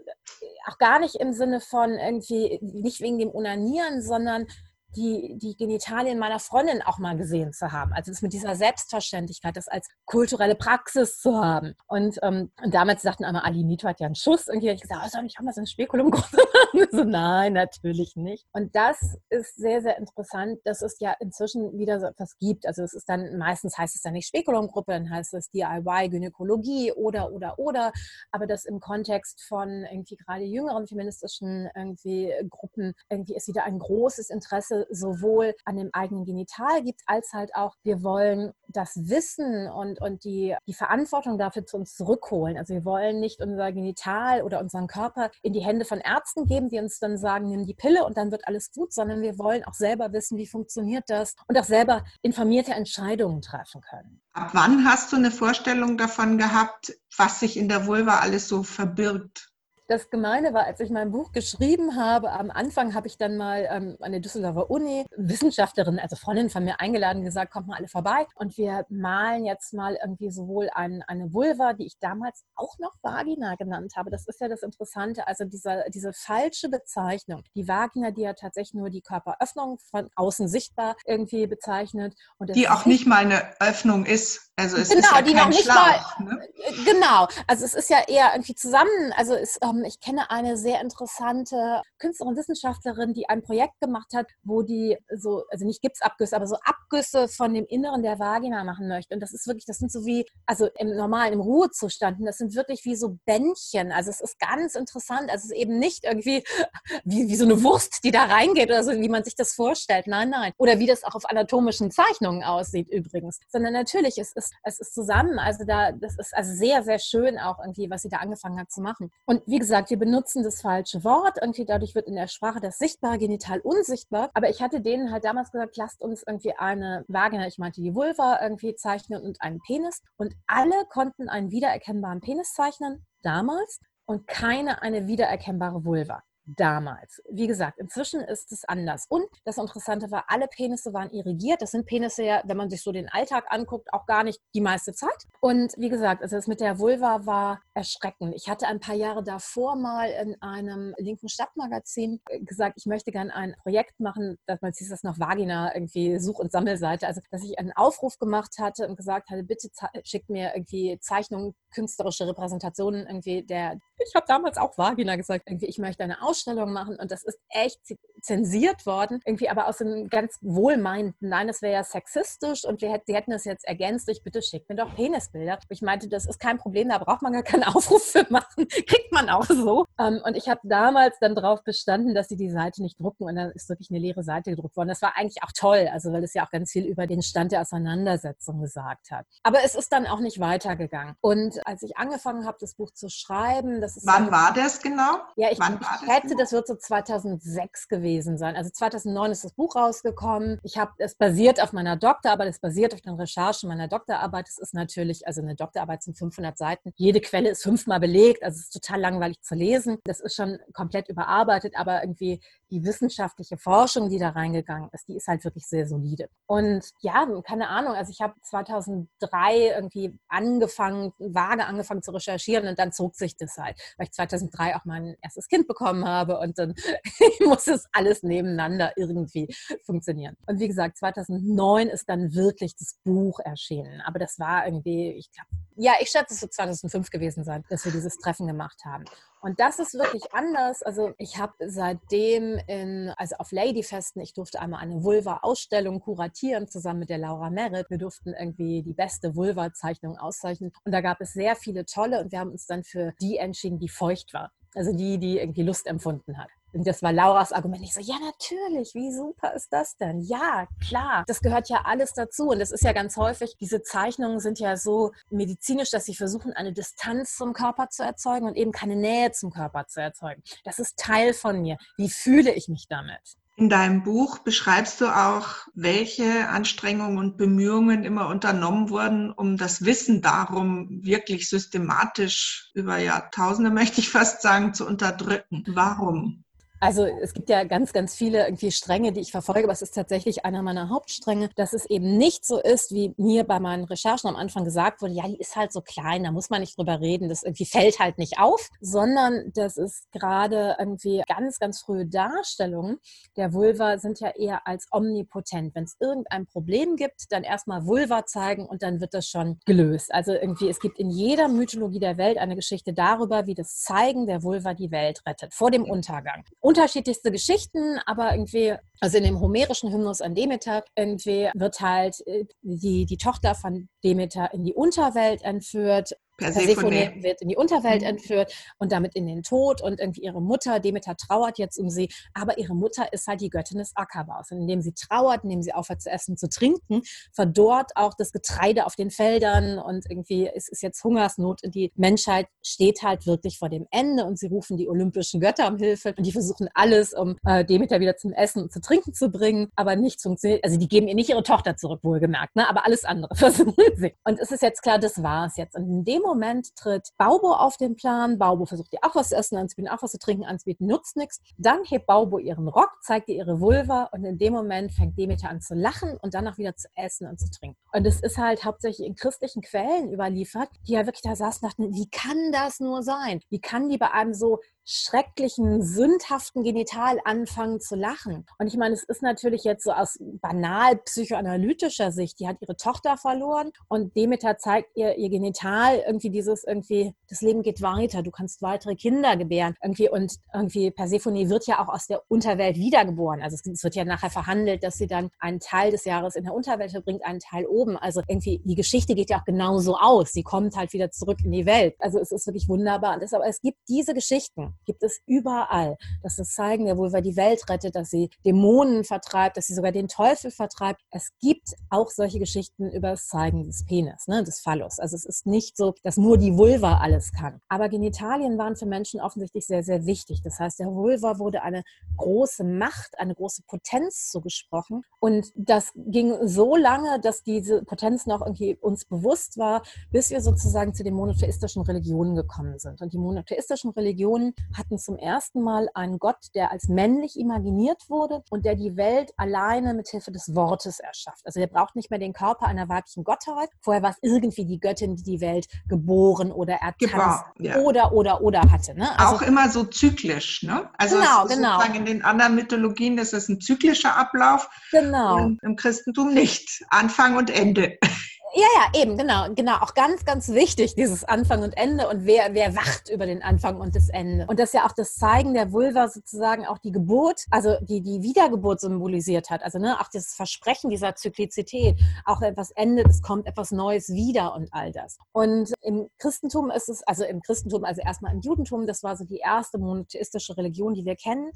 auch 0.67 0.77
gar 0.77 0.99
nicht 0.99 1.15
im 1.15 1.33
Sinne 1.33 1.59
von 1.59 1.91
irgendwie, 1.91 2.59
nicht 2.61 3.01
wegen 3.01 3.17
dem 3.17 3.29
Unanieren, 3.29 4.01
sondern 4.01 4.47
die, 4.95 5.37
die 5.37 5.55
Genitalien 5.55 6.19
meiner 6.19 6.39
Freundin 6.39 6.81
auch 6.81 6.99
mal 6.99 7.17
gesehen 7.17 7.53
zu 7.53 7.71
haben. 7.71 7.93
Also 7.93 8.11
das 8.11 8.21
mit 8.21 8.33
dieser 8.33 8.55
Selbstverständlichkeit, 8.55 9.57
das 9.57 9.67
als 9.67 9.87
kulturelle 10.05 10.55
Praxis 10.55 11.19
zu 11.19 11.37
haben. 11.37 11.75
Und, 11.87 12.19
ähm, 12.21 12.51
und 12.63 12.73
damals 12.73 13.01
sagten 13.01 13.25
einmal, 13.25 13.43
Ali 13.43 13.63
Nito 13.63 13.87
hat 13.87 13.99
ja 13.99 14.05
einen 14.05 14.15
Schuss. 14.15 14.47
Und 14.47 14.63
ich 14.63 14.81
gesagt, 14.81 15.01
oh, 15.03 15.09
soll 15.09 15.25
ich 15.25 15.37
auch 15.39 15.43
mal 15.43 15.53
so 15.53 15.61
ein 15.61 15.67
Spekulum 15.67 16.11
so, 16.91 17.03
nein, 17.03 17.53
natürlich 17.53 18.15
nicht. 18.15 18.45
Und 18.53 18.75
das 18.75 19.17
ist 19.29 19.55
sehr, 19.55 19.81
sehr 19.81 19.97
interessant, 19.97 20.59
dass 20.63 20.81
es 20.81 20.99
ja 20.99 21.15
inzwischen 21.19 21.77
wieder 21.77 21.99
so 21.99 22.07
etwas 22.07 22.37
gibt. 22.37 22.65
Also 22.67 22.83
es 22.83 22.93
ist 22.93 23.09
dann, 23.09 23.37
meistens 23.37 23.77
heißt 23.77 23.95
es 23.95 24.01
dann 24.01 24.13
nicht 24.13 24.27
Spekulumgruppe, 24.27 24.91
dann 24.91 25.09
heißt 25.09 25.33
es 25.33 25.49
DIY, 25.49 26.09
Gynäkologie 26.09 26.91
oder, 26.91 27.31
oder, 27.31 27.57
oder. 27.57 27.91
Aber 28.31 28.47
das 28.47 28.65
im 28.65 28.79
Kontext 28.79 29.43
von 29.47 29.85
irgendwie 29.91 30.17
gerade 30.17 30.43
jüngeren 30.43 30.87
feministischen 30.87 31.69
irgendwie 31.75 32.33
Gruppen, 32.49 32.93
irgendwie 33.09 33.35
ist 33.35 33.47
wieder 33.47 33.63
ein 33.63 33.79
großes 33.79 34.29
Interesse 34.29 34.82
sowohl 34.89 35.53
an 35.65 35.77
dem 35.77 35.89
eigenen 35.93 36.25
Genital 36.25 36.83
gibt, 36.83 37.01
als 37.05 37.33
halt 37.33 37.55
auch, 37.55 37.75
wir 37.83 38.03
wollen 38.03 38.51
das 38.67 38.95
Wissen 38.95 39.69
und, 39.69 40.01
und 40.01 40.23
die, 40.23 40.55
die 40.67 40.73
Verantwortung 40.73 41.37
dafür 41.37 41.65
zu 41.65 41.77
uns 41.77 41.95
zurückholen. 41.95 42.57
Also 42.57 42.73
wir 42.73 42.85
wollen 42.85 43.19
nicht 43.19 43.41
unser 43.41 43.71
Genital 43.71 44.41
oder 44.41 44.59
unseren 44.59 44.87
Körper 44.87 45.29
in 45.41 45.53
die 45.53 45.63
Hände 45.63 45.85
von 45.85 45.99
Ärzten 45.99 46.45
geben, 46.45 46.69
die 46.69 46.79
uns 46.79 46.99
dann 46.99 47.17
sagen, 47.17 47.49
nimm 47.49 47.65
die 47.65 47.73
Pille 47.73 48.05
und 48.05 48.17
dann 48.17 48.31
wird 48.31 48.47
alles 48.47 48.71
gut, 48.71 48.93
sondern 48.93 49.21
wir 49.21 49.37
wollen 49.37 49.63
auch 49.63 49.73
selber 49.73 50.11
wissen, 50.13 50.37
wie 50.37 50.47
funktioniert 50.47 51.05
das 51.07 51.35
und 51.47 51.57
auch 51.57 51.63
selber 51.63 52.03
informierte 52.21 52.73
Entscheidungen 52.73 53.41
treffen 53.41 53.81
können. 53.81 54.21
Ab 54.33 54.49
wann 54.53 54.85
hast 54.85 55.11
du 55.11 55.17
eine 55.17 55.31
Vorstellung 55.31 55.97
davon 55.97 56.37
gehabt, 56.37 56.97
was 57.17 57.39
sich 57.39 57.57
in 57.57 57.69
der 57.69 57.85
Vulva 57.85 58.19
alles 58.19 58.47
so 58.47 58.63
verbirgt? 58.63 59.52
Das 59.93 60.09
Gemeine 60.09 60.55
war, 60.55 60.65
als 60.65 60.79
ich 60.79 60.89
mein 60.89 61.11
Buch 61.11 61.33
geschrieben 61.33 61.95
habe, 61.95 62.31
am 62.31 62.49
Anfang 62.49 62.95
habe 62.95 63.05
ich 63.05 63.19
dann 63.19 63.37
mal 63.37 63.67
ähm, 63.69 63.95
an 63.99 64.11
der 64.11 64.21
Düsseldorfer 64.21 64.71
Uni 64.71 65.05
Wissenschaftlerin, 65.15 65.99
also 65.99 66.15
Freundin 66.15 66.49
von 66.49 66.63
mir 66.63 66.79
eingeladen, 66.79 67.23
gesagt, 67.23 67.53
kommt 67.53 67.67
mal 67.67 67.77
alle 67.77 67.87
vorbei. 67.87 68.25
Und 68.33 68.57
wir 68.57 68.87
malen 68.89 69.45
jetzt 69.45 69.71
mal 69.71 69.95
irgendwie 70.01 70.31
sowohl 70.31 70.71
ein, 70.73 71.03
eine 71.05 71.31
Vulva, 71.31 71.73
die 71.73 71.85
ich 71.85 71.99
damals 71.99 72.43
auch 72.55 72.79
noch 72.79 72.95
Vagina 73.03 73.53
genannt 73.53 73.93
habe. 73.95 74.09
Das 74.09 74.25
ist 74.25 74.41
ja 74.41 74.47
das 74.47 74.63
Interessante, 74.63 75.27
also 75.27 75.45
dieser, 75.45 75.87
diese 75.91 76.11
falsche 76.11 76.69
Bezeichnung. 76.69 77.43
Die 77.53 77.67
Vagina, 77.67 78.09
die 78.09 78.21
ja 78.21 78.33
tatsächlich 78.33 78.73
nur 78.73 78.89
die 78.89 79.01
Körperöffnung 79.01 79.77
von 79.91 80.09
außen 80.15 80.47
sichtbar 80.47 80.95
irgendwie 81.05 81.45
bezeichnet. 81.45 82.15
Und 82.39 82.55
die 82.55 82.67
auch 82.67 82.87
nicht 82.87 83.05
mal 83.05 83.17
eine 83.17 83.43
Öffnung 83.59 84.07
ist. 84.07 84.52
Also 84.55 84.77
es 84.77 84.89
genau, 84.89 85.01
ist 85.01 85.11
ja 85.15 85.21
die 85.23 85.33
noch 85.33 85.47
nicht 85.47 85.63
Schlauch, 85.63 86.19
mal, 86.19 86.25
ne? 86.25 86.47
genau. 86.85 87.27
Also 87.47 87.65
es 87.65 87.73
ist 87.73 87.89
ja 87.89 88.03
eher 88.07 88.33
irgendwie 88.33 88.53
zusammen. 88.53 89.11
Also 89.17 89.33
es, 89.33 89.57
ähm, 89.63 89.83
ich 89.83 89.99
kenne 89.99 90.29
eine 90.29 90.57
sehr 90.57 90.79
interessante 90.79 91.81
Künstlerin, 91.97 92.35
Wissenschaftlerin, 92.35 93.15
die 93.15 93.27
ein 93.27 93.41
Projekt 93.41 93.81
gemacht 93.81 94.13
hat, 94.13 94.27
wo 94.43 94.61
die 94.61 94.95
so, 95.09 95.43
also 95.49 95.65
nicht 95.65 95.81
Gipsabgüsse, 95.81 96.35
aber 96.35 96.45
so 96.45 96.57
Abgüsse 96.63 97.27
von 97.29 97.55
dem 97.55 97.65
Inneren 97.65 98.03
der 98.03 98.19
Vagina 98.19 98.63
machen 98.63 98.87
möchte. 98.87 99.15
Und 99.15 99.21
das 99.21 99.33
ist 99.33 99.47
wirklich, 99.47 99.65
das 99.65 99.79
sind 99.79 99.91
so 99.91 100.05
wie, 100.05 100.23
also 100.45 100.69
im 100.77 100.95
normalen, 100.95 101.33
im 101.33 101.41
Ruhezustand, 101.41 102.19
das 102.23 102.37
sind 102.37 102.53
wirklich 102.53 102.85
wie 102.85 102.95
so 102.95 103.17
Bändchen. 103.25 103.91
Also 103.91 104.11
es 104.11 104.21
ist 104.21 104.39
ganz 104.39 104.75
interessant. 104.75 105.31
Also 105.31 105.45
es 105.45 105.51
ist 105.51 105.57
eben 105.57 105.79
nicht 105.79 106.03
irgendwie 106.03 106.43
wie, 107.05 107.27
wie 107.27 107.35
so 107.35 107.45
eine 107.45 107.63
Wurst, 107.63 108.03
die 108.03 108.11
da 108.11 108.25
reingeht 108.25 108.69
oder 108.69 108.83
so, 108.83 108.91
wie 108.91 109.09
man 109.09 109.23
sich 109.23 109.35
das 109.35 109.53
vorstellt. 109.53 110.05
Nein, 110.05 110.29
nein. 110.29 110.53
Oder 110.57 110.77
wie 110.77 110.85
das 110.85 111.03
auch 111.03 111.15
auf 111.15 111.27
anatomischen 111.27 111.89
Zeichnungen 111.89 112.43
aussieht 112.43 112.87
übrigens. 112.89 113.39
Sondern 113.49 113.73
natürlich, 113.73 114.19
es 114.19 114.42
ist, 114.43 114.53
es 114.63 114.79
ist 114.79 114.93
zusammen. 114.93 115.39
Also 115.39 115.65
da, 115.65 115.91
das 115.91 116.17
ist 116.17 116.35
also 116.35 116.53
sehr, 116.53 116.83
sehr 116.83 116.99
schön 116.99 117.37
auch 117.37 117.59
irgendwie, 117.59 117.89
was 117.89 118.01
sie 118.01 118.09
da 118.09 118.17
angefangen 118.17 118.59
hat 118.59 118.71
zu 118.71 118.81
machen. 118.81 119.11
Und 119.25 119.41
wie 119.45 119.59
gesagt, 119.59 119.89
wir 119.89 119.97
benutzen 119.97 120.43
das 120.43 120.61
falsche 120.61 121.03
Wort. 121.03 121.37
Irgendwie 121.41 121.65
dadurch 121.65 121.95
wird 121.95 122.07
in 122.07 122.15
der 122.15 122.27
Sprache 122.27 122.59
das 122.59 122.77
sichtbare 122.77 123.17
Genital 123.17 123.59
unsichtbar. 123.61 124.29
Aber 124.33 124.49
ich 124.49 124.61
hatte 124.61 124.81
denen 124.81 125.11
halt 125.11 125.25
damals 125.25 125.51
gesagt, 125.51 125.77
lasst 125.77 126.01
uns 126.01 126.23
irgendwie 126.25 126.53
eine 126.57 127.05
Vagina, 127.07 127.47
ich 127.47 127.57
meinte 127.57 127.81
die 127.81 127.95
Vulva, 127.95 128.39
irgendwie 128.41 128.75
zeichnen 128.75 129.21
und 129.21 129.41
einen 129.41 129.59
Penis. 129.61 130.01
Und 130.17 130.33
alle 130.47 130.85
konnten 130.89 131.29
einen 131.29 131.51
wiedererkennbaren 131.51 132.21
Penis 132.21 132.53
zeichnen, 132.53 133.05
damals, 133.21 133.79
und 134.05 134.27
keine 134.27 134.81
eine 134.81 135.07
wiedererkennbare 135.07 135.85
Vulva 135.85 136.23
damals. 136.45 137.21
Wie 137.29 137.47
gesagt, 137.47 137.79
inzwischen 137.79 138.21
ist 138.21 138.51
es 138.51 138.65
anders. 138.65 139.05
Und 139.09 139.25
das 139.45 139.57
Interessante 139.57 140.11
war, 140.11 140.25
alle 140.27 140.47
Penisse 140.47 140.93
waren 140.93 141.09
irrigiert. 141.11 141.61
Das 141.61 141.71
sind 141.71 141.85
Penisse 141.85 142.23
ja, 142.23 142.41
wenn 142.45 142.57
man 142.57 142.69
sich 142.69 142.81
so 142.81 142.91
den 142.91 143.09
Alltag 143.09 143.45
anguckt, 143.49 143.93
auch 143.93 144.05
gar 144.05 144.23
nicht 144.23 144.39
die 144.53 144.61
meiste 144.61 144.93
Zeit. 144.93 145.27
Und 145.39 145.73
wie 145.77 145.89
gesagt, 145.89 146.21
also 146.21 146.35
das 146.35 146.47
mit 146.47 146.59
der 146.59 146.79
Vulva 146.79 147.25
war 147.25 147.61
erschreckend. 147.73 148.35
Ich 148.35 148.49
hatte 148.49 148.67
ein 148.67 148.79
paar 148.79 148.95
Jahre 148.95 149.23
davor 149.23 149.75
mal 149.75 150.09
in 150.09 150.41
einem 150.41 150.93
linken 150.97 151.29
Stadtmagazin 151.29 152.21
äh, 152.29 152.39
gesagt, 152.41 152.75
ich 152.77 152.85
möchte 152.85 153.11
gerne 153.11 153.33
ein 153.33 153.55
Projekt 153.63 153.99
machen, 153.99 154.37
dass 154.45 154.61
man 154.61 154.73
hieß 154.73 154.89
das 154.89 155.03
noch 155.03 155.19
Vagina, 155.19 155.73
irgendwie 155.73 156.19
Such- 156.19 156.39
und 156.39 156.51
Sammelseite. 156.51 157.07
Also, 157.07 157.21
dass 157.31 157.43
ich 157.43 157.57
einen 157.59 157.71
Aufruf 157.73 158.17
gemacht 158.19 158.55
hatte 158.59 158.87
und 158.87 158.95
gesagt 158.95 159.29
hatte, 159.29 159.43
bitte 159.43 159.69
schickt 160.03 160.29
mir 160.29 160.53
irgendwie 160.55 160.99
Zeichnungen, 160.99 161.55
künstlerische 161.73 162.27
Repräsentationen 162.27 163.05
irgendwie 163.07 163.43
der, 163.43 163.79
ich 164.07 164.15
habe 164.15 164.25
damals 164.27 164.57
auch 164.57 164.77
Vagina 164.77 165.15
gesagt, 165.15 165.43
irgendwie 165.47 165.67
ich 165.67 165.77
möchte 165.77 166.03
eine 166.03 166.21
Ausstellung 166.21 166.73
machen 166.73 166.97
und 166.99 167.11
das 167.11 167.23
ist 167.23 167.39
echt 167.49 167.79
zensiert 168.21 168.85
worden, 168.85 169.19
irgendwie 169.25 169.49
aber 169.49 169.67
aus 169.67 169.81
einem 169.81 170.07
ganz 170.07 170.37
wohlmeinenden, 170.41 171.29
nein, 171.29 171.47
das 171.47 171.61
wäre 171.61 171.73
ja 171.73 171.83
sexistisch 171.83 172.63
und 172.65 172.81
wir 172.81 173.01
sie 173.05 173.15
hätten 173.15 173.31
das 173.31 173.45
jetzt 173.45 173.65
ergänzt, 173.65 174.07
ich 174.09 174.23
bitte 174.23 174.41
schickt 174.41 174.69
mir 174.69 174.75
doch 174.75 174.95
Penisbilder. 174.95 175.59
Ich 175.69 175.81
meinte, 175.81 176.07
das 176.07 176.25
ist 176.25 176.39
kein 176.39 176.57
Problem, 176.57 176.89
da 176.89 176.97
braucht 176.97 177.21
man 177.21 177.33
gar 177.33 177.43
keinen 177.43 177.63
Aufruf 177.75 178.03
für 178.03 178.25
machen, 178.29 178.67
kriegt 178.67 179.11
man 179.11 179.29
auch 179.29 179.45
so. 179.45 179.85
Ähm, 179.99 180.21
und 180.25 180.37
ich 180.37 180.47
habe 180.47 180.61
damals 180.63 181.17
dann 181.19 181.35
darauf 181.35 181.63
bestanden, 181.63 182.13
dass 182.13 182.29
sie 182.29 182.37
die 182.37 182.49
Seite 182.49 182.81
nicht 182.81 182.99
drucken 182.99 183.25
und 183.25 183.35
dann 183.35 183.51
ist 183.51 183.69
wirklich 183.69 183.89
eine 183.89 183.99
leere 183.99 184.23
Seite 184.23 184.51
gedruckt 184.51 184.77
worden. 184.77 184.89
Das 184.89 185.01
war 185.01 185.17
eigentlich 185.17 185.43
auch 185.43 185.51
toll, 185.55 185.89
also 185.91 186.11
weil 186.11 186.23
es 186.23 186.33
ja 186.33 186.45
auch 186.45 186.51
ganz 186.51 186.71
viel 186.71 186.85
über 186.85 187.07
den 187.07 187.21
Stand 187.21 187.51
der 187.51 187.61
Auseinandersetzung 187.61 188.61
gesagt 188.61 189.11
hat. 189.11 189.25
Aber 189.43 189.59
es 189.63 189.75
ist 189.75 189.91
dann 189.91 190.07
auch 190.07 190.19
nicht 190.19 190.39
weitergegangen. 190.39 191.15
Und 191.21 191.65
als 191.65 191.83
ich 191.83 191.97
angefangen 191.97 192.45
habe, 192.45 192.57
das 192.59 192.75
Buch 192.75 192.91
zu 192.91 193.09
schreiben, 193.09 193.81
das 193.81 193.92
Wann 194.03 194.31
war 194.31 194.53
das 194.53 194.81
genau? 194.81 195.19
ja, 195.35 195.49
ich, 195.51 195.59
Wann 195.59 195.75
ich 195.75 195.81
war 195.81 195.99
das 195.99 196.01
schätze, 196.01 196.27
genau? 196.29 196.39
das 196.39 196.51
wird 196.51 196.67
so 196.67 196.75
2006 196.75 197.87
gewesen 197.87 198.37
sein. 198.37 198.55
Also 198.55 198.69
2009 198.69 199.31
ist 199.31 199.43
das 199.43 199.53
Buch 199.53 199.75
rausgekommen. 199.75 200.59
Ich 200.63 200.77
habe, 200.77 200.91
es 200.97 201.15
basiert 201.15 201.61
auf 201.61 201.73
meiner 201.73 201.95
Doktorarbeit, 201.95 202.47
es 202.47 202.59
basiert 202.59 202.93
auf 202.93 203.01
den 203.01 203.15
Recherchen 203.15 203.69
meiner 203.69 203.87
Doktorarbeit. 203.87 204.47
Es 204.47 204.57
ist 204.57 204.73
natürlich, 204.73 205.27
also 205.27 205.41
eine 205.41 205.55
Doktorarbeit 205.55 206.03
sind 206.03 206.17
500 206.17 206.57
Seiten. 206.57 206.91
Jede 206.95 207.21
Quelle 207.21 207.49
ist 207.49 207.63
fünfmal 207.63 207.99
belegt, 207.99 208.43
also 208.43 208.57
es 208.57 208.65
ist 208.65 208.73
total 208.73 208.99
langweilig 208.99 209.41
zu 209.41 209.55
lesen. 209.55 209.97
Das 210.05 210.19
ist 210.19 210.35
schon 210.35 210.59
komplett 210.73 211.09
überarbeitet, 211.09 211.73
aber 211.77 212.03
irgendwie 212.03 212.41
die 212.73 212.83
wissenschaftliche 212.83 213.57
Forschung, 213.57 214.09
die 214.09 214.17
da 214.17 214.29
reingegangen 214.29 214.89
ist, 214.93 215.07
die 215.07 215.15
ist 215.15 215.27
halt 215.27 215.43
wirklich 215.43 215.67
sehr 215.67 215.87
solide. 215.87 216.27
Und 216.47 216.83
ja, 217.01 217.27
keine 217.45 217.69
Ahnung, 217.69 217.93
also 217.93 218.11
ich 218.11 218.19
habe 218.21 218.33
2003 218.41 219.75
irgendwie 219.75 220.17
angefangen, 220.27 221.13
vage 221.19 221.65
angefangen 221.65 222.01
zu 222.01 222.11
recherchieren 222.11 222.67
und 222.67 222.79
dann 222.79 222.91
zog 222.91 223.15
sich 223.15 223.37
das 223.37 223.57
halt, 223.57 223.79
weil 223.97 224.07
ich 224.07 224.11
2003 224.13 224.75
auch 224.75 224.85
mein 224.85 225.15
erstes 225.21 225.47
Kind 225.47 225.67
bekommen 225.67 226.05
habe 226.05 226.39
und 226.39 226.57
dann 226.57 226.73
muss 227.45 227.67
es 227.67 227.85
alles 227.91 228.23
nebeneinander 228.23 228.93
irgendwie 228.95 229.53
funktionieren. 229.85 230.35
Und 230.47 230.59
wie 230.59 230.67
gesagt, 230.67 230.97
2009 230.97 231.89
ist 231.89 232.09
dann 232.09 232.33
wirklich 232.33 232.75
das 232.75 232.97
Buch 233.03 233.39
erschienen, 233.39 234.01
aber 234.01 234.17
das 234.17 234.39
war 234.39 234.65
irgendwie, 234.65 235.11
ich 235.11 235.29
glaube, 235.31 235.62
ja, 235.75 235.93
ich 235.99 236.09
schätze 236.09 236.33
es 236.33 236.39
so 236.39 236.47
2005 236.47 237.09
gewesen 237.09 237.43
sein, 237.43 237.63
dass 237.69 237.85
wir 237.85 237.91
dieses 237.91 238.17
Treffen 238.17 238.47
gemacht 238.47 238.83
haben. 238.85 239.05
Und 239.41 239.59
das 239.59 239.79
ist 239.79 239.93
wirklich 239.93 240.33
anders. 240.33 240.83
Also 240.83 241.13
ich 241.17 241.37
habe 241.37 241.53
seitdem 241.67 242.59
in, 242.67 243.11
also 243.17 243.35
auf 243.37 243.51
Ladyfesten, 243.51 244.21
ich 244.21 244.33
durfte 244.33 244.61
einmal 244.61 244.81
eine 244.81 245.03
Vulva-Ausstellung 245.03 245.99
kuratieren, 245.99 246.69
zusammen 246.69 246.99
mit 246.99 247.09
der 247.09 247.17
Laura 247.17 247.49
Merritt. 247.49 247.89
Wir 247.89 247.97
durften 247.97 248.33
irgendwie 248.33 248.83
die 248.83 248.93
beste 248.93 249.35
Vulva-Zeichnung 249.35 250.17
auszeichnen. 250.17 250.71
Und 250.85 250.91
da 250.93 251.01
gab 251.01 251.19
es 251.19 251.33
sehr 251.33 251.55
viele 251.55 251.85
tolle 251.85 252.21
und 252.21 252.31
wir 252.31 252.39
haben 252.39 252.51
uns 252.51 252.67
dann 252.67 252.83
für 252.83 253.13
die 253.19 253.37
entschieden, 253.37 253.79
die 253.79 253.89
feucht 253.89 254.33
war. 254.33 254.51
Also 254.75 254.95
die, 254.95 255.17
die 255.17 255.39
irgendwie 255.39 255.63
Lust 255.63 255.87
empfunden 255.87 256.37
hat. 256.37 256.49
Und 256.73 256.87
das 256.87 257.03
war 257.03 257.13
Lauras 257.13 257.51
Argument. 257.51 257.83
Ich 257.83 257.93
so, 257.93 258.01
ja, 258.01 258.15
natürlich, 258.19 258.93
wie 258.95 259.11
super 259.13 259.53
ist 259.53 259.71
das 259.71 259.95
denn? 259.97 260.21
Ja, 260.21 260.67
klar, 260.85 261.23
das 261.27 261.41
gehört 261.41 261.69
ja 261.69 261.81
alles 261.85 262.13
dazu. 262.13 262.49
Und 262.49 262.59
das 262.59 262.71
ist 262.71 262.83
ja 262.83 262.93
ganz 262.93 263.15
häufig, 263.15 263.55
diese 263.59 263.83
Zeichnungen 263.83 264.39
sind 264.39 264.59
ja 264.59 264.75
so 264.75 265.11
medizinisch, 265.29 265.91
dass 265.91 266.05
sie 266.05 266.15
versuchen, 266.15 266.53
eine 266.53 266.73
Distanz 266.73 267.35
zum 267.35 267.53
Körper 267.53 267.89
zu 267.89 268.03
erzeugen 268.03 268.47
und 268.47 268.57
eben 268.57 268.71
keine 268.71 268.95
Nähe 268.95 269.31
zum 269.31 269.51
Körper 269.51 269.87
zu 269.87 270.01
erzeugen. 270.01 270.41
Das 270.63 270.79
ist 270.79 270.97
Teil 270.97 271.33
von 271.33 271.61
mir. 271.61 271.77
Wie 271.97 272.09
fühle 272.09 272.53
ich 272.53 272.67
mich 272.67 272.87
damit? 272.87 273.37
In 273.55 273.69
deinem 273.69 274.01
Buch 274.01 274.39
beschreibst 274.39 274.99
du 274.99 275.05
auch, 275.05 275.67
welche 275.75 276.49
Anstrengungen 276.49 277.19
und 277.19 277.37
Bemühungen 277.37 278.03
immer 278.03 278.27
unternommen 278.27 278.89
wurden, 278.89 279.31
um 279.31 279.57
das 279.57 279.85
Wissen 279.85 280.23
darum 280.23 281.03
wirklich 281.03 281.47
systematisch 281.49 282.71
über 282.73 282.97
Jahrtausende, 282.97 283.69
möchte 283.71 284.01
ich 284.01 284.09
fast 284.09 284.41
sagen, 284.41 284.73
zu 284.73 284.87
unterdrücken. 284.87 285.63
Warum? 285.67 286.43
Also 286.83 287.05
es 287.05 287.33
gibt 287.33 287.47
ja 287.47 287.63
ganz, 287.63 287.93
ganz 287.93 288.13
viele 288.13 288.45
irgendwie 288.45 288.69
Stränge, 288.69 289.13
die 289.13 289.21
ich 289.21 289.31
verfolge, 289.31 289.63
aber 289.63 289.71
es 289.71 289.81
ist 289.81 289.95
tatsächlich 289.95 290.43
einer 290.43 290.61
meiner 290.61 290.89
Hauptstränge, 290.89 291.49
dass 291.55 291.71
es 291.71 291.85
eben 291.85 292.17
nicht 292.17 292.45
so 292.45 292.59
ist, 292.59 292.91
wie 292.93 293.13
mir 293.15 293.45
bei 293.45 293.61
meinen 293.61 293.85
Recherchen 293.85 294.29
am 294.29 294.35
Anfang 294.35 294.65
gesagt 294.65 295.01
wurde, 295.01 295.13
ja, 295.13 295.25
die 295.25 295.37
ist 295.37 295.55
halt 295.55 295.71
so 295.71 295.79
klein, 295.79 296.25
da 296.25 296.31
muss 296.31 296.49
man 296.49 296.59
nicht 296.59 296.77
drüber 296.77 296.99
reden, 296.99 297.29
das 297.29 297.43
irgendwie 297.43 297.65
fällt 297.65 297.99
halt 297.99 298.17
nicht 298.17 298.37
auf, 298.37 298.69
sondern 298.81 299.53
das 299.55 299.77
ist 299.77 300.11
gerade 300.11 300.75
irgendwie 300.77 301.23
ganz, 301.25 301.57
ganz 301.57 301.79
frühe 301.79 302.05
Darstellungen 302.05 302.99
der 303.37 303.53
Vulva 303.53 303.97
sind 303.97 304.19
ja 304.19 304.29
eher 304.29 304.67
als 304.67 304.87
omnipotent. 304.91 305.73
Wenn 305.75 305.85
es 305.85 305.97
irgendein 305.99 306.45
Problem 306.45 306.95
gibt, 306.95 307.31
dann 307.31 307.43
erstmal 307.43 307.85
Vulva 307.85 308.25
zeigen 308.25 308.65
und 308.65 308.83
dann 308.83 309.01
wird 309.01 309.13
das 309.13 309.27
schon 309.27 309.59
gelöst. 309.65 310.13
Also 310.13 310.33
irgendwie, 310.33 310.69
es 310.69 310.79
gibt 310.79 310.99
in 310.99 311.09
jeder 311.09 311.47
Mythologie 311.47 311.99
der 311.99 312.17
Welt 312.17 312.37
eine 312.37 312.55
Geschichte 312.55 312.93
darüber, 312.93 313.47
wie 313.47 313.55
das 313.55 313.77
Zeigen 313.77 314.27
der 314.27 314.43
Vulva 314.43 314.73
die 314.73 314.91
Welt 314.91 315.21
rettet, 315.25 315.53
vor 315.53 315.71
dem 315.71 315.83
Untergang 315.83 316.43
unterschiedlichste 316.73 317.31
Geschichten, 317.31 317.99
aber 318.07 318.31
irgendwie, 318.31 318.73
also 318.99 319.17
in 319.17 319.25
dem 319.25 319.39
homerischen 319.39 319.91
Hymnus 319.93 320.21
an 320.21 320.33
Demeter, 320.33 320.83
irgendwie 320.95 321.49
wird 321.53 321.79
halt 321.81 322.15
äh, 322.25 322.45
die, 322.63 323.05
die 323.05 323.17
Tochter 323.17 323.53
von 323.53 323.89
Demeter 324.03 324.51
in 324.53 324.63
die 324.63 324.73
Unterwelt 324.73 325.43
entführt. 325.43 326.13
Persephone. 326.43 326.89
Persephone 326.89 327.23
wird 327.23 327.41
in 327.41 327.49
die 327.49 327.55
Unterwelt 327.55 328.01
mhm. 328.01 328.07
entführt 328.07 328.53
und 328.77 328.91
damit 328.91 329.15
in 329.15 329.27
den 329.27 329.43
Tod 329.43 329.81
und 329.81 329.99
irgendwie 329.99 330.21
ihre 330.21 330.41
Mutter, 330.41 330.79
Demeter, 330.79 331.15
trauert 331.15 331.57
jetzt 331.57 331.77
um 331.77 331.89
sie, 331.89 332.09
aber 332.33 332.57
ihre 332.57 332.75
Mutter 332.75 333.11
ist 333.11 333.27
halt 333.27 333.41
die 333.41 333.49
Göttin 333.49 333.77
des 333.77 333.95
Ackerbaus. 333.95 334.51
Und 334.51 334.61
indem 334.61 334.81
sie 334.81 334.93
trauert, 334.93 335.43
indem 335.43 335.61
sie 335.61 335.73
aufhört 335.73 336.01
zu 336.01 336.09
essen, 336.09 336.37
zu 336.37 336.49
trinken, 336.49 337.01
verdorrt 337.31 337.91
auch 337.95 338.13
das 338.13 338.31
Getreide 338.31 338.85
auf 338.85 338.95
den 338.95 339.11
Feldern 339.11 339.79
und 339.79 340.05
irgendwie 340.09 340.49
es 340.53 340.69
ist 340.69 340.81
jetzt 340.81 341.03
Hungersnot 341.03 341.63
und 341.63 341.75
die 341.75 341.91
Menschheit 341.95 342.47
steht 342.61 343.01
halt 343.03 343.25
wirklich 343.25 343.57
vor 343.57 343.69
dem 343.69 343.87
Ende 343.91 344.25
und 344.25 344.39
sie 344.39 344.47
rufen 344.47 344.77
die 344.77 344.87
olympischen 344.87 345.39
Götter 345.39 345.67
um 345.67 345.77
Hilfe 345.77 346.13
und 346.17 346.25
die 346.25 346.31
versuchen 346.31 346.69
alles, 346.73 347.13
um 347.13 347.37
äh, 347.45 347.65
Demeter 347.65 347.99
wieder 347.99 348.17
zum 348.17 348.33
Essen 348.33 348.63
und 348.63 348.71
zu 348.71 348.81
trinken 348.81 349.13
zu 349.13 349.29
bringen, 349.29 349.69
aber 349.75 349.95
nichts 349.95 350.23
funktioniert. 350.23 350.63
Also 350.63 350.77
die 350.77 350.87
geben 350.87 351.07
ihr 351.07 351.15
nicht 351.15 351.29
ihre 351.29 351.43
Tochter 351.43 351.75
zurück, 351.75 352.01
wohlgemerkt, 352.03 352.55
ne? 352.55 352.69
aber 352.69 352.85
alles 352.85 353.05
andere 353.05 353.35
versuchen 353.35 353.75
sie. 353.95 354.13
Und 354.23 354.39
es 354.39 354.51
ist 354.51 354.61
jetzt 354.61 354.81
klar, 354.81 354.99
das 354.99 355.21
war 355.21 355.47
es 355.47 355.57
jetzt. 355.57 355.75
Und 355.75 355.87
in 355.89 356.03
dem 356.03 356.21
Moment 356.21 356.32
tritt 356.75 357.09
Baubo 357.17 357.53
auf 357.53 357.77
den 357.77 357.95
Plan. 357.95 358.37
Baubo 358.37 358.65
versucht 358.65 358.93
ihr 358.93 358.99
auch 359.01 359.15
was 359.15 359.29
zu 359.29 359.35
essen 359.35 359.57
anzubieten, 359.57 359.91
auch 359.91 360.01
was 360.01 360.11
zu 360.11 360.19
trinken 360.19 360.45
anzubieten, 360.45 360.87
nutzt 360.87 361.15
nichts. 361.15 361.41
Dann 361.57 361.83
hebt 361.85 362.05
Baubo 362.05 362.37
ihren 362.37 362.67
Rock, 362.67 362.91
zeigt 363.01 363.29
ihr 363.29 363.35
ihre 363.35 363.59
Vulva 363.59 364.09
und 364.11 364.25
in 364.25 364.37
dem 364.37 364.53
Moment 364.53 364.91
fängt 364.91 365.17
Demeter 365.17 365.49
an 365.49 365.61
zu 365.61 365.75
lachen 365.75 366.17
und 366.21 366.33
danach 366.33 366.57
wieder 366.57 366.75
zu 366.75 366.87
essen 366.95 367.27
und 367.27 367.39
zu 367.39 367.49
trinken. 367.49 367.77
Und 367.91 368.05
es 368.05 368.21
ist 368.21 368.37
halt 368.37 368.63
hauptsächlich 368.65 369.07
in 369.07 369.15
christlichen 369.15 369.61
Quellen 369.61 370.11
überliefert, 370.11 370.69
die 370.87 370.93
ja 370.93 371.05
wirklich 371.05 371.21
da 371.21 371.35
saßen 371.35 371.65
und 371.65 371.71
dachten, 371.71 371.93
wie 371.93 372.09
kann 372.09 372.51
das 372.51 372.79
nur 372.79 373.03
sein? 373.03 373.41
Wie 373.49 373.59
kann 373.59 373.89
die 373.89 373.97
bei 373.97 374.11
einem 374.11 374.33
so 374.33 374.59
schrecklichen, 374.85 375.81
sündhaften 375.81 376.63
Genital 376.63 377.19
anfangen 377.23 377.79
zu 377.79 377.95
lachen. 377.95 378.45
Und 378.57 378.67
ich 378.67 378.77
meine, 378.77 378.93
es 378.93 379.03
ist 379.03 379.21
natürlich 379.21 379.63
jetzt 379.63 379.83
so 379.83 379.91
aus 379.91 380.17
banal 380.19 380.97
psychoanalytischer 380.97 382.11
Sicht, 382.11 382.39
die 382.39 382.47
hat 382.47 382.57
ihre 382.61 382.75
Tochter 382.75 383.17
verloren 383.17 383.71
und 383.87 384.15
Demeter 384.15 384.57
zeigt 384.57 384.95
ihr 384.95 385.17
ihr 385.17 385.29
Genital 385.29 386.03
irgendwie 386.05 386.29
dieses 386.29 386.63
irgendwie, 386.63 387.13
das 387.29 387.41
Leben 387.41 387.63
geht 387.63 387.81
weiter, 387.81 388.23
du 388.23 388.31
kannst 388.31 388.61
weitere 388.61 388.95
Kinder 388.95 389.37
gebären 389.37 389.75
irgendwie 389.81 390.09
und 390.09 390.35
irgendwie 390.53 390.91
Persephone 390.91 391.49
wird 391.49 391.67
ja 391.67 391.79
auch 391.79 391.89
aus 391.89 392.07
der 392.07 392.21
Unterwelt 392.27 392.77
wiedergeboren. 392.77 393.41
Also 393.41 393.55
es 393.55 393.83
wird 393.83 393.95
ja 393.95 394.05
nachher 394.05 394.29
verhandelt, 394.29 394.83
dass 394.83 394.97
sie 394.97 395.07
dann 395.07 395.29
einen 395.39 395.59
Teil 395.59 395.91
des 395.91 396.05
Jahres 396.05 396.35
in 396.35 396.43
der 396.43 396.53
Unterwelt 396.53 396.91
verbringt, 396.91 397.25
einen 397.25 397.39
Teil 397.39 397.65
oben. 397.65 397.97
Also 397.97 398.21
irgendwie 398.27 398.61
die 398.63 398.75
Geschichte 398.75 399.15
geht 399.15 399.29
ja 399.29 399.39
auch 399.39 399.45
genauso 399.45 399.97
aus. 399.97 400.31
Sie 400.31 400.43
kommt 400.43 400.75
halt 400.75 400.93
wieder 400.93 401.11
zurück 401.11 401.39
in 401.43 401.51
die 401.51 401.65
Welt. 401.65 401.95
Also 401.99 402.19
es 402.19 402.31
ist 402.31 402.47
wirklich 402.47 402.67
wunderbar. 402.67 403.13
Und 403.13 403.21
deshalb, 403.21 403.43
es 403.45 403.61
gibt 403.61 403.77
diese 403.87 404.13
Geschichten 404.13 404.72
gibt 404.85 405.03
es 405.03 405.19
überall. 405.25 405.97
Dass 406.21 406.35
das 406.35 406.53
Zeigen 406.53 406.85
der 406.85 406.97
Vulva 406.97 407.21
die 407.21 407.35
Welt 407.35 407.69
rettet, 407.69 407.95
dass 407.95 408.09
sie 408.09 408.29
Dämonen 408.45 409.03
vertreibt, 409.03 409.57
dass 409.57 409.67
sie 409.67 409.73
sogar 409.73 409.91
den 409.91 410.07
Teufel 410.07 410.51
vertreibt. 410.51 411.01
Es 411.11 411.31
gibt 411.39 411.75
auch 411.89 412.09
solche 412.09 412.39
Geschichten 412.39 412.91
über 412.91 413.11
das 413.11 413.27
Zeigen 413.27 413.63
des 413.63 413.85
Penis, 413.85 414.27
ne, 414.27 414.43
des 414.43 414.59
Phallus. 414.59 414.99
Also 414.99 415.15
es 415.15 415.25
ist 415.25 415.45
nicht 415.45 415.77
so, 415.77 415.93
dass 416.03 416.17
nur 416.17 416.37
die 416.37 416.57
Vulva 416.57 416.97
alles 416.97 417.31
kann. 417.31 417.59
Aber 417.67 417.89
Genitalien 417.89 418.57
waren 418.57 418.75
für 418.75 418.85
Menschen 418.85 419.21
offensichtlich 419.21 419.65
sehr, 419.65 419.83
sehr 419.83 420.05
wichtig. 420.05 420.41
Das 420.43 420.59
heißt, 420.59 420.79
der 420.79 420.87
Vulva 420.87 421.39
wurde 421.39 421.61
eine 421.61 421.83
große 422.17 422.63
Macht, 422.63 423.19
eine 423.19 423.35
große 423.35 423.63
Potenz 423.67 424.29
zugesprochen. 424.29 425.03
Und 425.19 425.51
das 425.55 425.91
ging 425.95 426.35
so 426.47 426.75
lange, 426.75 427.19
dass 427.19 427.43
diese 427.43 427.83
Potenz 427.83 428.25
noch 428.25 428.41
irgendwie 428.41 428.75
uns 428.75 429.05
bewusst 429.05 429.57
war, 429.57 429.83
bis 430.11 430.29
wir 430.29 430.41
sozusagen 430.41 430.93
zu 430.93 431.03
den 431.03 431.13
monotheistischen 431.13 431.83
Religionen 431.83 432.35
gekommen 432.35 432.79
sind. 432.79 433.01
Und 433.01 433.13
die 433.13 433.17
monotheistischen 433.17 433.91
Religionen 433.91 434.53
hatten 434.75 434.97
zum 434.97 435.17
ersten 435.17 435.61
Mal 435.61 435.89
einen 435.93 436.19
Gott, 436.19 436.37
der 436.55 436.71
als 436.71 436.87
männlich 436.87 437.39
imaginiert 437.39 438.09
wurde 438.09 438.43
und 438.49 438.65
der 438.65 438.75
die 438.75 438.95
Welt 438.97 439.33
alleine 439.37 439.93
mit 439.93 440.07
Hilfe 440.09 440.31
des 440.31 440.55
Wortes 440.55 440.99
erschafft. 440.99 441.45
Also 441.45 441.59
der 441.59 441.67
braucht 441.67 441.95
nicht 441.95 442.09
mehr 442.09 442.19
den 442.19 442.33
Körper 442.33 442.65
einer 442.67 442.89
weiblichen 442.89 443.23
Gottheit. 443.23 443.69
Vorher 443.81 444.03
war 444.03 444.11
es 444.11 444.17
irgendwie 444.21 444.65
die 444.65 444.79
Göttin, 444.79 445.15
die 445.15 445.23
die 445.23 445.41
Welt 445.41 445.67
geboren 445.87 446.51
oder 446.51 446.75
ertanzt 446.75 447.45
ja. 447.59 447.77
oder 447.77 448.13
oder 448.13 448.41
oder 448.41 448.61
hatte. 448.71 448.95
Ne? 448.95 449.07
Also, 449.19 449.35
Auch 449.35 449.41
immer 449.41 449.69
so 449.69 449.83
zyklisch. 449.83 450.63
Ne? 450.63 450.89
Also 450.97 451.17
genau, 451.17 451.45
genau. 451.47 451.73
sozusagen 451.73 451.95
in 451.95 452.05
den 452.05 452.23
anderen 452.23 452.55
Mythologien 452.55 453.17
ist 453.17 453.33
es 453.33 453.49
ein 453.49 453.59
zyklischer 453.59 454.15
Ablauf. 454.15 454.69
Genau. 454.91 455.37
Und 455.37 455.63
im 455.63 455.75
Christentum 455.75 456.33
nicht. 456.33 456.83
Anfang 456.89 457.37
und 457.37 457.49
Ende. 457.49 457.97
Ja, 458.55 458.67
ja, 458.75 459.01
eben, 459.01 459.17
genau, 459.17 459.51
genau. 459.55 459.77
Auch 459.77 459.95
ganz, 459.95 460.25
ganz 460.25 460.49
wichtig, 460.49 460.93
dieses 460.93 461.23
Anfang 461.23 461.63
und 461.63 461.75
Ende 461.75 462.07
und 462.07 462.27
wer, 462.27 462.53
wer 462.53 462.75
wacht 462.75 463.09
über 463.09 463.25
den 463.25 463.41
Anfang 463.41 463.77
und 463.81 463.95
das 463.95 464.09
Ende. 464.09 464.45
Und 464.47 464.59
dass 464.59 464.73
ja 464.73 464.85
auch 464.85 464.91
das 464.91 465.15
Zeigen 465.15 465.55
der 465.55 465.71
Vulva 465.71 466.07
sozusagen 466.07 466.63
auch 466.67 466.77
die 466.77 466.91
Geburt, 466.91 467.45
also 467.49 467.77
die, 467.81 468.01
die 468.01 468.21
Wiedergeburt 468.21 468.79
symbolisiert 468.79 469.49
hat. 469.49 469.63
Also, 469.63 469.79
ne, 469.79 469.99
auch 469.99 470.07
das 470.13 470.35
Versprechen 470.35 470.91
dieser 470.91 471.15
Zyklizität, 471.15 471.99
auch 472.25 472.43
etwas 472.43 472.69
endet, 472.71 473.09
es 473.09 473.23
kommt 473.23 473.47
etwas 473.47 473.71
Neues 473.71 474.09
wieder 474.09 474.53
und 474.53 474.71
all 474.71 474.91
das. 474.91 475.17
Und 475.31 475.73
im 475.81 476.07
Christentum 476.19 476.69
ist 476.69 476.89
es, 476.89 477.01
also 477.07 477.23
im 477.25 477.41
Christentum, 477.41 477.83
also 477.83 478.01
erstmal 478.01 478.33
im 478.33 478.41
Judentum, 478.41 478.85
das 478.85 479.01
war 479.01 479.17
so 479.17 479.25
die 479.25 479.37
erste 479.39 479.79
monotheistische 479.79 480.55
Religion, 480.57 480.93
die 480.93 481.05
wir 481.05 481.15
kennen, 481.15 481.51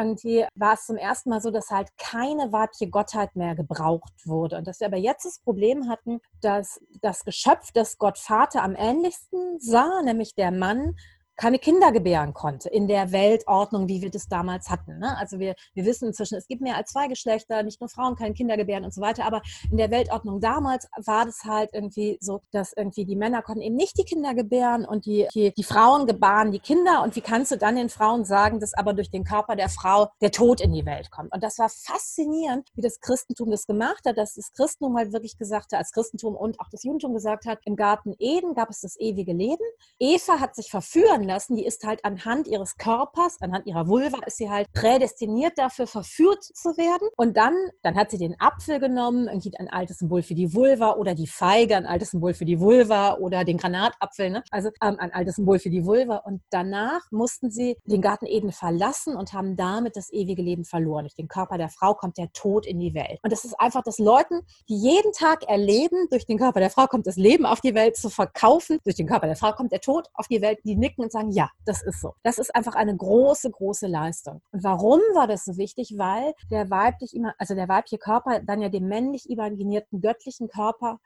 irgendwie 0.00 0.46
war 0.54 0.74
es 0.74 0.86
zum 0.86 0.96
ersten 0.96 1.30
Mal 1.30 1.40
so, 1.40 1.50
dass 1.50 1.70
halt 1.70 1.88
keine 1.98 2.52
weibliche 2.52 2.88
Gottheit 2.90 3.36
mehr 3.36 3.54
gebraucht 3.54 4.12
wurde. 4.24 4.56
Und 4.56 4.66
dass 4.66 4.80
wir 4.80 4.86
aber 4.86 4.96
jetzt 4.96 5.24
das 5.24 5.38
Problem 5.40 5.88
hatten, 5.88 6.20
dass 6.40 6.80
das 7.00 7.24
Geschöpf, 7.24 7.72
das 7.72 7.98
Gott 7.98 8.18
Vater 8.18 8.62
am 8.62 8.74
ähnlichsten 8.76 9.58
sah, 9.60 10.02
nämlich 10.02 10.34
der 10.34 10.50
Mann, 10.50 10.96
keine 11.40 11.58
Kinder 11.58 11.90
gebären 11.90 12.34
konnte 12.34 12.68
in 12.68 12.86
der 12.86 13.12
Weltordnung, 13.12 13.88
wie 13.88 14.02
wir 14.02 14.10
das 14.10 14.28
damals 14.28 14.68
hatten. 14.68 14.98
Ne? 14.98 15.16
Also 15.16 15.38
wir, 15.38 15.54
wir 15.72 15.86
wissen 15.86 16.08
inzwischen, 16.08 16.36
es 16.36 16.46
gibt 16.46 16.60
mehr 16.60 16.76
als 16.76 16.90
zwei 16.90 17.08
Geschlechter, 17.08 17.62
nicht 17.62 17.80
nur 17.80 17.88
Frauen 17.88 18.14
können 18.14 18.34
Kinder 18.34 18.58
gebären 18.58 18.84
und 18.84 18.92
so 18.92 19.00
weiter, 19.00 19.24
aber 19.24 19.40
in 19.70 19.78
der 19.78 19.90
Weltordnung 19.90 20.40
damals 20.40 20.86
war 21.02 21.24
das 21.24 21.42
halt 21.44 21.70
irgendwie 21.72 22.18
so, 22.20 22.42
dass 22.52 22.74
irgendwie 22.74 23.06
die 23.06 23.16
Männer 23.16 23.40
konnten 23.40 23.62
eben 23.62 23.74
nicht 23.74 23.96
die 23.96 24.04
Kinder 24.04 24.34
gebären 24.34 24.84
und 24.84 25.06
die, 25.06 25.28
die, 25.34 25.54
die 25.54 25.64
Frauen 25.64 26.06
gebaren 26.06 26.52
die 26.52 26.58
Kinder 26.58 27.02
und 27.02 27.16
wie 27.16 27.22
kannst 27.22 27.52
du 27.52 27.56
dann 27.56 27.76
den 27.76 27.88
Frauen 27.88 28.26
sagen, 28.26 28.60
dass 28.60 28.74
aber 28.74 28.92
durch 28.92 29.10
den 29.10 29.24
Körper 29.24 29.56
der 29.56 29.70
Frau 29.70 30.08
der 30.20 30.32
Tod 30.32 30.60
in 30.60 30.74
die 30.74 30.84
Welt 30.84 31.10
kommt? 31.10 31.32
Und 31.32 31.42
das 31.42 31.58
war 31.58 31.70
faszinierend, 31.70 32.68
wie 32.74 32.82
das 32.82 33.00
Christentum 33.00 33.50
das 33.50 33.66
gemacht 33.66 34.04
hat, 34.04 34.18
dass 34.18 34.34
das 34.34 34.52
Christentum 34.52 34.94
halt 34.98 35.14
wirklich 35.14 35.38
gesagt 35.38 35.72
hat, 35.72 35.78
als 35.78 35.92
Christentum 35.92 36.36
und 36.36 36.60
auch 36.60 36.68
das 36.70 36.84
Judentum 36.84 37.14
gesagt 37.14 37.46
hat, 37.46 37.60
im 37.64 37.76
Garten 37.76 38.14
Eden 38.18 38.52
gab 38.52 38.68
es 38.68 38.82
das 38.82 39.00
ewige 39.00 39.32
Leben. 39.32 39.64
Eva 39.98 40.38
hat 40.38 40.54
sich 40.54 40.70
verführen 40.70 41.29
lassen, 41.30 41.56
die 41.56 41.64
ist 41.64 41.84
halt 41.84 42.04
anhand 42.04 42.46
ihres 42.48 42.76
Körpers, 42.76 43.38
anhand 43.40 43.66
ihrer 43.66 43.88
Vulva, 43.88 44.18
ist 44.26 44.36
sie 44.36 44.50
halt 44.50 44.70
prädestiniert 44.72 45.56
dafür, 45.56 45.86
verführt 45.86 46.42
zu 46.42 46.76
werden. 46.76 47.08
Und 47.16 47.36
dann, 47.36 47.54
dann 47.82 47.94
hat 47.96 48.10
sie 48.10 48.18
den 48.18 48.38
Apfel 48.38 48.80
genommen, 48.80 49.28
irgendwie 49.28 49.56
ein 49.56 49.68
altes 49.68 49.98
Symbol 49.98 50.22
für 50.22 50.34
die 50.34 50.52
Vulva 50.54 50.94
oder 50.94 51.14
die 51.14 51.26
Feige, 51.26 51.76
ein 51.76 51.86
altes 51.86 52.10
Symbol 52.10 52.34
für 52.34 52.44
die 52.44 52.60
Vulva 52.60 53.14
oder 53.14 53.44
den 53.44 53.56
Granatapfel, 53.56 54.30
ne? 54.30 54.42
also 54.50 54.70
ähm, 54.82 54.96
ein 54.98 55.12
altes 55.12 55.36
Symbol 55.36 55.58
für 55.58 55.70
die 55.70 55.84
Vulva. 55.84 56.16
Und 56.16 56.42
danach 56.50 57.02
mussten 57.10 57.50
sie 57.50 57.76
den 57.84 58.00
Garten 58.00 58.26
Eden 58.26 58.52
verlassen 58.52 59.16
und 59.16 59.32
haben 59.32 59.56
damit 59.56 59.96
das 59.96 60.12
ewige 60.12 60.42
Leben 60.42 60.64
verloren. 60.64 61.04
Durch 61.04 61.14
den 61.14 61.28
Körper 61.28 61.58
der 61.58 61.68
Frau 61.68 61.94
kommt 61.94 62.18
der 62.18 62.32
Tod 62.32 62.66
in 62.66 62.78
die 62.80 62.94
Welt. 62.94 63.20
Und 63.22 63.32
das 63.32 63.44
ist 63.44 63.58
einfach 63.58 63.82
das 63.82 63.98
Leuten, 63.98 64.40
die 64.68 64.76
jeden 64.76 65.12
Tag 65.12 65.44
erleben, 65.48 66.08
durch 66.10 66.26
den 66.26 66.38
Körper 66.38 66.60
der 66.60 66.70
Frau 66.70 66.86
kommt 66.86 67.06
das 67.06 67.16
Leben 67.16 67.46
auf 67.46 67.60
die 67.60 67.74
Welt 67.74 67.96
zu 67.96 68.10
verkaufen, 68.10 68.78
durch 68.84 68.96
den 68.96 69.06
Körper 69.06 69.26
der 69.26 69.36
Frau 69.36 69.52
kommt 69.52 69.72
der 69.72 69.80
Tod 69.80 70.08
auf 70.14 70.26
die 70.26 70.40
Welt, 70.40 70.58
die 70.64 70.76
nicken 70.76 71.04
und 71.04 71.12
sagen, 71.12 71.19
sagen, 71.20 71.32
ja, 71.32 71.50
das 71.64 71.82
ist 71.82 72.00
so. 72.00 72.14
Das 72.22 72.38
ist 72.38 72.54
einfach 72.54 72.74
eine 72.74 72.96
große, 72.96 73.50
große 73.50 73.86
Leistung. 73.86 74.40
Und 74.52 74.64
warum 74.64 75.00
war 75.14 75.26
das 75.26 75.44
so 75.44 75.56
wichtig? 75.56 75.94
Weil 75.96 76.34
der 76.50 76.70
weiblich, 76.70 77.14
also 77.38 77.54
der 77.54 77.68
weibliche 77.68 77.98
Körper 77.98 78.40
dann 78.40 78.60
ja 78.60 78.68
dem 78.68 78.88
männlich 78.88 79.28
imaginierten 79.28 80.00
göttlichen 80.00 80.48
Körper 80.48 80.98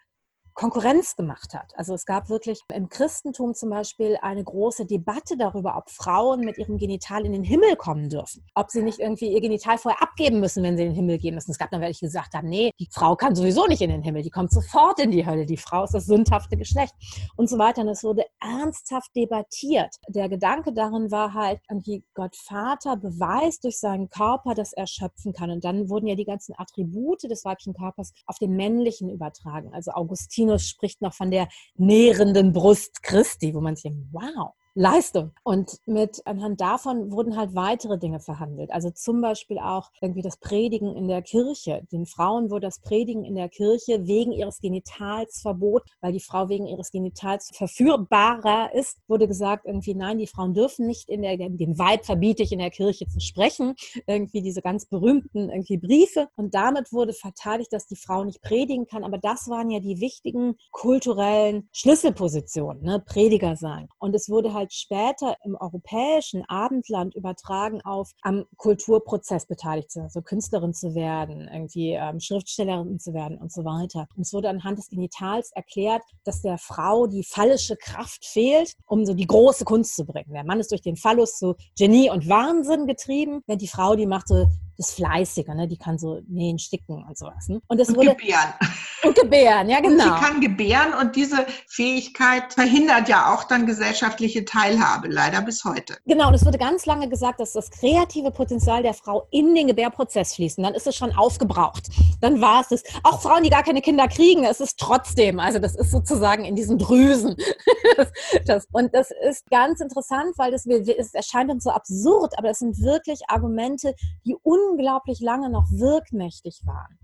Konkurrenz 0.54 1.16
gemacht 1.16 1.52
hat. 1.52 1.73
Also 1.76 1.94
es 1.94 2.06
gab 2.06 2.28
wirklich 2.28 2.61
im 2.73 2.88
Christentum 2.88 3.54
zum 3.54 3.70
Beispiel 3.70 4.16
eine 4.23 4.44
große 4.44 4.87
Debatte 4.87 5.37
darüber, 5.37 5.76
ob 5.76 5.90
Frauen 5.90 6.40
mit 6.40 6.58
ihrem 6.58 6.78
Genital 6.78 7.26
in 7.26 7.32
den 7.32 7.42
Himmel 7.42 7.75
kommen 7.75 8.08
dürfen. 8.08 8.46
Ob 8.54 8.70
sie 8.70 8.82
nicht 8.82 9.00
irgendwie 9.00 9.32
ihr 9.32 9.40
Genital 9.40 9.78
vorher 9.78 10.00
abgeben 10.00 10.38
müssen, 10.38 10.62
wenn 10.62 10.76
sie 10.76 10.84
in 10.84 10.90
den 10.90 10.94
Himmel 10.94 11.18
gehen 11.18 11.34
müssen. 11.34 11.50
Es 11.50 11.58
gab 11.58 11.70
dann 11.70 11.80
welche, 11.80 12.00
die 12.00 12.06
gesagt 12.06 12.34
haben, 12.34 12.49
nee, 12.49 12.70
die 12.78 12.88
Frau 12.92 13.16
kann 13.16 13.34
sowieso 13.34 13.66
nicht 13.66 13.82
in 13.82 13.90
den 13.90 14.02
Himmel, 14.02 14.23
die 14.23 14.30
kommt 14.30 14.52
sofort 14.52 15.00
in 15.00 15.11
die 15.11 15.26
Hölle. 15.26 15.44
Die 15.44 15.56
Frau 15.56 15.84
ist 15.84 15.94
das 15.94 16.06
sündhafte 16.06 16.56
Geschlecht 16.56 16.94
und 17.37 17.49
so 17.49 17.58
weiter. 17.58 17.82
Und 17.82 17.88
es 17.88 18.04
wurde 18.04 18.25
ernsthaft 18.40 19.11
debattiert. 19.16 19.96
Der 20.08 20.28
Gedanke 20.28 20.73
darin 20.73 21.11
war 21.11 21.34
halt, 21.34 21.61
irgendwie 21.68 22.04
Gott 22.14 22.37
Vater 22.37 22.96
beweist 22.96 23.64
durch 23.64 23.80
seinen 23.80 24.08
Körper, 24.08 24.54
dass 24.54 24.73
er 24.73 24.87
schöpfen 24.87 25.32
kann. 25.32 25.50
Und 25.50 25.64
dann 25.64 25.88
wurden 25.88 26.06
ja 26.06 26.14
die 26.14 26.25
ganzen 26.25 26.54
Attribute 26.56 27.25
des 27.25 27.44
weiblichen 27.44 27.75
Körpers 27.75 28.12
auf 28.26 28.38
den 28.38 28.52
männlichen 28.52 29.11
übertragen. 29.11 29.73
Also 29.73 29.90
Augustin 29.92 30.43
Augustinus 30.44 30.68
spricht 30.68 31.02
noch 31.02 31.14
von 31.14 31.30
der 31.30 31.48
nährenden 31.76 32.52
Brust 32.52 33.02
Christi, 33.02 33.54
wo 33.54 33.60
man 33.60 33.76
sich 33.76 33.84
denkt, 33.84 34.08
wow, 34.12 34.52
Leistung. 34.74 35.30
Und 35.44 35.78
mit 35.86 36.26
anhand 36.26 36.60
davon 36.60 37.12
wurden 37.12 37.36
halt 37.36 37.54
weitere 37.54 37.96
Dinge 37.96 38.18
verhandelt. 38.18 38.72
Also 38.72 38.90
zum 38.90 39.20
Beispiel 39.20 39.58
auch 39.58 39.90
irgendwie 40.00 40.22
das 40.22 40.36
Predigen 40.38 40.96
in 40.96 41.06
der 41.06 41.22
Kirche. 41.22 41.86
Den 41.92 42.06
Frauen 42.06 42.50
wurde 42.50 42.66
das 42.66 42.80
Predigen 42.80 43.24
in 43.24 43.36
der 43.36 43.48
Kirche 43.48 44.06
wegen 44.06 44.32
ihres 44.32 44.58
Genitals 44.58 45.40
verboten, 45.40 45.88
weil 46.00 46.12
die 46.12 46.20
Frau 46.20 46.48
wegen 46.48 46.66
ihres 46.66 46.90
Genitals 46.90 47.50
verführbarer 47.54 48.74
ist, 48.74 48.98
wurde 49.06 49.28
gesagt, 49.28 49.66
irgendwie, 49.66 49.94
nein, 49.94 50.18
die 50.18 50.26
Frauen 50.26 50.54
dürfen 50.54 50.86
nicht 50.86 51.08
in 51.08 51.22
der, 51.22 51.36
dem 51.36 51.78
Weib 51.78 52.04
verbiete 52.04 52.42
ich 52.42 52.50
in 52.50 52.58
der 52.58 52.70
Kirche 52.70 53.06
zu 53.06 53.20
sprechen. 53.20 53.74
Irgendwie 54.06 54.42
diese 54.42 54.60
ganz 54.60 54.86
berühmten 54.86 55.50
irgendwie 55.50 55.78
Briefe. 55.78 56.28
Und 56.34 56.54
damit 56.54 56.92
wurde 56.92 57.12
verteidigt, 57.12 57.72
dass 57.72 57.86
die 57.86 57.96
Frau 57.96 58.24
nicht 58.24 58.42
predigen 58.42 58.86
kann. 58.86 59.04
Aber 59.04 59.18
das 59.18 59.48
waren 59.48 59.70
ja 59.70 59.78
die 59.78 60.00
wichtigen 60.00 60.56
kulturellen 60.72 61.68
Schlüsselpositionen, 61.72 62.82
ne? 62.82 63.02
Prediger 63.06 63.54
sein. 63.54 63.88
Und 63.98 64.14
es 64.14 64.28
wurde 64.28 64.52
halt 64.52 64.63
später 64.73 65.37
im 65.44 65.56
europäischen 65.56 66.44
Abendland 66.49 67.14
übertragen 67.14 67.80
auf 67.83 68.12
am 68.23 68.44
Kulturprozess 68.56 69.47
beteiligt 69.47 69.90
zu 69.90 69.99
sein, 69.99 70.04
also 70.04 70.23
Künstlerin 70.23 70.75
zu 70.75 70.94
werden, 70.94 71.49
irgendwie 71.52 71.92
ähm, 71.92 72.21
Schriftstellerin 72.21 72.99
zu 72.99 73.12
werden 73.14 73.38
und 73.38 73.52
so 73.52 73.64
weiter. 73.64 74.06
Und 74.16 74.23
es 74.23 74.33
wurde 74.33 74.49
anhand 74.49 74.78
des 74.78 74.88
Genitals 74.88 75.52
erklärt, 75.52 76.02
dass 76.25 76.42
der 76.42 76.59
Frau 76.59 77.06
die 77.06 77.25
phallische 77.25 77.76
Kraft 77.76 78.25
fehlt, 78.25 78.75
um 78.87 79.04
so 79.04 79.14
die 79.14 79.26
große 79.26 79.64
Kunst 79.64 79.97
zu 79.97 80.04
bringen. 80.04 80.33
Der 80.33 80.44
Mann 80.44 80.61
ist 80.61 80.71
durch 80.71 80.83
den 80.83 80.97
Phallus 80.97 81.38
zu 81.38 81.54
Genie 81.78 82.11
und 82.11 82.28
Wahnsinn 82.28 82.87
getrieben, 82.87 83.42
während 83.47 83.62
die 83.62 83.68
Frau, 83.68 83.97
die 83.97 84.06
macht 84.06 84.28
so 84.28 84.47
das 84.76 84.92
Fleißige, 84.92 85.48
ne? 85.48 85.68
die 85.68 85.76
kann 85.76 85.98
so 85.98 86.20
nähen, 86.26 86.58
sticken 86.58 87.04
und 87.04 87.16
sowas. 87.16 87.48
Ne? 87.48 87.60
Und, 87.68 87.78
das 87.78 87.88
und 87.88 87.96
wurde, 87.96 88.14
gebären. 88.14 88.54
Und 89.02 89.14
gebären, 89.16 89.68
ja 89.68 89.80
genau. 89.80 90.04
Und 90.04 90.18
sie 90.18 90.24
kann 90.24 90.40
gebären 90.40 90.94
und 91.00 91.16
diese 91.16 91.46
Fähigkeit 91.68 92.52
verhindert 92.52 93.08
ja 93.08 93.34
auch 93.34 93.44
dann 93.44 93.66
gesellschaftliche 93.66 94.44
Teilhabe, 94.44 95.08
leider 95.08 95.40
bis 95.42 95.64
heute. 95.64 95.96
Genau, 96.06 96.28
und 96.28 96.34
es 96.34 96.44
wurde 96.44 96.58
ganz 96.58 96.86
lange 96.86 97.08
gesagt, 97.08 97.40
dass 97.40 97.52
das 97.52 97.70
kreative 97.70 98.30
Potenzial 98.30 98.82
der 98.82 98.94
Frau 98.94 99.26
in 99.30 99.54
den 99.54 99.66
Gebärprozess 99.68 100.34
fließt. 100.34 100.58
Und 100.58 100.64
dann 100.64 100.74
ist 100.74 100.86
es 100.86 100.96
schon 100.96 101.12
aufgebraucht. 101.12 101.88
Dann 102.20 102.40
war 102.40 102.60
es 102.62 102.68
das. 102.68 102.82
Auch 103.02 103.20
Frauen, 103.20 103.42
die 103.42 103.50
gar 103.50 103.62
keine 103.62 103.82
Kinder 103.82 104.08
kriegen, 104.08 104.44
es 104.44 104.60
ist 104.60 104.78
trotzdem. 104.78 105.38
Also 105.38 105.58
das 105.58 105.74
ist 105.74 105.90
sozusagen 105.90 106.44
in 106.44 106.56
diesen 106.56 106.78
Drüsen. 106.78 107.36
das, 107.96 108.08
das, 108.46 108.68
und 108.72 108.94
das 108.94 109.10
ist 109.28 109.48
ganz 109.50 109.80
interessant, 109.80 110.34
weil 110.36 110.50
das, 110.50 110.66
es 110.66 111.14
erscheint 111.14 111.50
uns 111.50 111.64
so 111.64 111.70
absurd, 111.70 112.36
aber 112.38 112.50
es 112.50 112.58
sind 112.58 112.80
wirklich 112.82 113.20
Argumente, 113.28 113.94
die 114.24 114.36
un 114.42 114.63
unglaublich 114.71 115.21
lange 115.21 115.50
noch 115.50 115.71
wirkmächtig 115.71 116.62
waren. 116.64 116.99